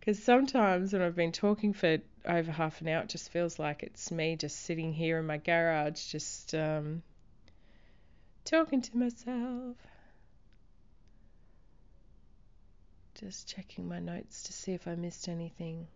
Because 0.00 0.22
sometimes 0.22 0.94
when 0.94 1.02
I've 1.02 1.16
been 1.16 1.32
talking 1.32 1.74
for 1.74 1.98
over 2.28 2.52
half 2.52 2.80
an 2.80 2.88
hour, 2.88 3.02
it 3.02 3.08
just 3.08 3.30
feels 3.30 3.58
like 3.58 3.82
it's 3.82 4.10
me 4.10 4.36
just 4.36 4.60
sitting 4.60 4.92
here 4.92 5.18
in 5.18 5.26
my 5.26 5.38
garage, 5.38 6.04
just 6.06 6.54
um, 6.54 7.02
talking 8.44 8.82
to 8.82 8.96
myself. 8.96 9.76
Just 13.14 13.48
checking 13.48 13.88
my 13.88 13.98
notes 13.98 14.44
to 14.44 14.52
see 14.52 14.72
if 14.72 14.86
I 14.86 14.94
missed 14.94 15.28
anything. 15.28 15.88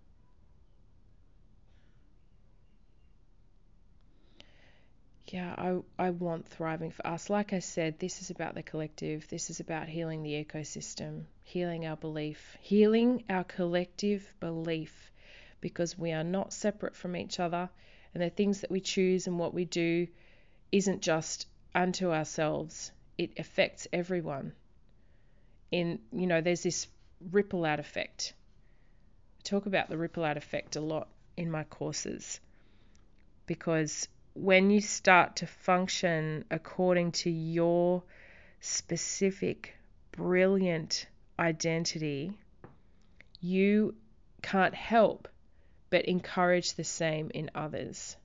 Yeah, 5.29 5.55
I, 5.57 5.79
I 5.99 6.11
want 6.11 6.49
thriving 6.49 6.91
for 6.91 7.07
us. 7.07 7.31
Like 7.31 7.53
I 7.53 7.61
said, 7.61 7.99
this 7.99 8.21
is 8.21 8.31
about 8.31 8.55
the 8.55 8.63
collective. 8.63 9.29
This 9.29 9.51
is 9.51 9.61
about 9.61 9.89
healing 9.89 10.23
the 10.23 10.45
ecosystem, 10.45 11.25
healing 11.45 11.87
our 11.87 11.97
belief, 11.97 12.57
healing 12.61 13.25
our 13.31 13.45
collective 13.45 14.35
belief 14.41 15.12
because 15.63 15.97
we 15.97 16.13
are 16.13 16.25
not 16.25 16.53
separate 16.53 16.95
from 16.95 17.17
each 17.17 17.41
other. 17.41 17.71
And 18.13 18.23
the 18.23 18.29
things 18.29 18.61
that 18.61 18.71
we 18.71 18.81
choose 18.81 19.27
and 19.27 19.39
what 19.39 19.55
we 19.55 19.65
do 19.65 20.07
isn't 20.71 21.01
just 21.01 21.47
unto 21.75 22.13
ourselves, 22.13 22.93
it 23.17 23.39
affects 23.39 23.89
everyone. 23.91 24.53
In, 25.71 26.01
you 26.13 26.27
know, 26.27 26.43
there's 26.43 26.63
this 26.63 26.87
ripple 27.31 27.65
out 27.65 27.81
effect. 27.81 28.35
I 29.39 29.43
talk 29.45 29.65
about 29.65 29.89
the 29.89 29.97
ripple 29.97 30.25
out 30.25 30.37
effect 30.37 30.77
a 30.77 30.81
lot 30.81 31.09
in 31.39 31.51
my 31.51 31.65
courses 31.65 32.41
because 33.47 34.09
when 34.35 34.71
you 34.71 34.81
start 34.81 35.37
to 35.37 35.47
function 35.47 36.45
according 36.51 37.13
to 37.13 37.31
your 37.31 38.03
specific, 38.61 39.75
brilliant 40.13 41.07
identity, 41.39 42.33
you 43.41 43.95
can't 44.43 44.75
help 44.75 45.29
but 45.93 46.07
encourage 46.07 46.73
the 46.73 46.85
same 46.85 47.31
in 47.35 47.51
others. 47.55 48.17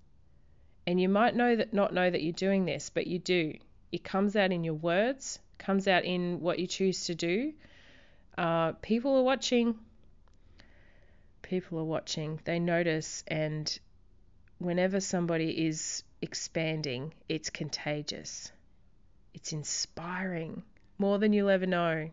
And 0.88 1.02
you 1.02 1.10
might 1.10 1.36
know 1.36 1.54
that 1.54 1.74
not 1.74 1.94
know 1.94 2.10
that 2.10 2.24
you're 2.24 2.32
doing 2.32 2.64
this, 2.64 2.90
but 2.90 3.08
you 3.08 3.20
do. 3.20 3.56
It 3.92 4.06
comes 4.06 4.38
out 4.38 4.54
in 4.54 4.64
your 4.64 4.74
words, 4.74 5.38
comes 5.58 5.86
out 5.86 6.06
in 6.06 6.40
what 6.40 6.60
you 6.60 6.68
choose 6.68 7.08
to 7.08 7.16
do, 7.16 7.54
uh, 8.38 8.72
people 8.82 9.18
are 9.18 9.24
watching. 9.24 9.76
People 11.42 11.80
are 11.80 11.84
watching. 11.84 12.40
They 12.46 12.60
notice, 12.60 13.24
and 13.28 13.80
whenever 14.60 15.02
somebody 15.02 15.68
is 15.68 16.04
expanding, 16.22 17.14
it's 17.28 17.50
contagious. 17.50 18.52
It's 19.34 19.52
inspiring 19.52 20.64
more 20.98 21.20
than 21.20 21.34
you'll 21.34 21.50
ever 21.50 21.66
know. 21.66 22.12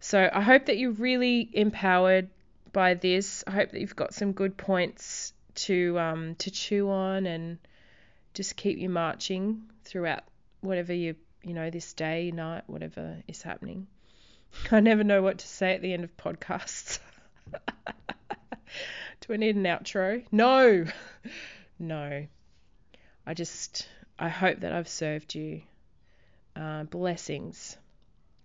So 0.00 0.30
I 0.32 0.40
hope 0.40 0.66
that 0.66 0.78
you're 0.78 0.92
really 0.92 1.50
empowered 1.52 2.28
by 2.76 2.92
this. 2.92 3.42
I 3.46 3.52
hope 3.52 3.70
that 3.70 3.80
you've 3.80 3.96
got 3.96 4.12
some 4.12 4.32
good 4.32 4.58
points 4.58 5.32
to 5.54 5.98
um, 5.98 6.34
to 6.34 6.50
chew 6.50 6.90
on 6.90 7.24
and 7.24 7.56
just 8.34 8.54
keep 8.54 8.76
you 8.78 8.90
marching 8.90 9.62
throughout 9.84 10.24
whatever 10.60 10.92
you 10.92 11.16
you 11.42 11.54
know 11.54 11.70
this 11.70 11.94
day, 11.94 12.30
night, 12.32 12.64
whatever 12.66 13.16
is 13.26 13.40
happening. 13.40 13.86
I 14.70 14.80
never 14.80 15.04
know 15.04 15.22
what 15.22 15.38
to 15.38 15.48
say 15.48 15.72
at 15.72 15.80
the 15.80 15.94
end 15.94 16.04
of 16.04 16.14
podcasts. 16.18 16.98
Do 19.22 19.32
I 19.32 19.36
need 19.38 19.56
an 19.56 19.64
outro? 19.64 20.26
No, 20.30 20.84
no. 21.78 22.26
I 23.26 23.32
just, 23.32 23.88
I 24.18 24.28
hope 24.28 24.60
that 24.60 24.74
I've 24.74 24.86
served 24.88 25.34
you. 25.34 25.62
Uh, 26.54 26.84
blessings. 26.84 27.78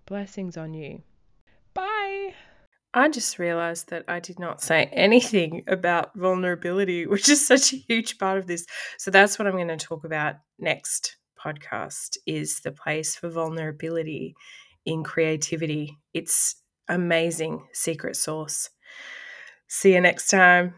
Blessings 0.06 0.56
on 0.56 0.74
you. 0.74 1.02
I 2.94 3.10
just 3.10 3.40
realized 3.40 3.90
that 3.90 4.04
I 4.08 4.20
did 4.20 4.40
not 4.40 4.62
say 4.62 4.86
anything 4.92 5.64
about 5.68 6.16
vulnerability, 6.16 7.06
which 7.08 7.30
is 7.30 7.46
such 7.46 7.74
a 7.74 7.78
huge 7.78 8.18
part 8.18 8.38
of 8.38 8.48
this. 8.48 8.66
So 8.98 9.12
that's 9.12 9.38
what 9.40 9.48
I'm 9.48 9.56
going 9.56 9.68
to 9.70 9.78
talk 9.78 10.04
about 10.04 10.36
next 10.60 11.16
podcast 11.44 12.18
is 12.28 12.60
the 12.62 12.72
place 12.72 13.16
for 13.16 13.30
vulnerability 13.30 14.36
in 14.86 15.04
creativity. 15.04 15.98
It's 16.14 16.56
amazing 16.88 17.68
secret 17.74 18.16
sauce. 18.16 18.70
See 19.68 19.94
you 19.94 20.02
next 20.02 20.28
time. 20.30 20.70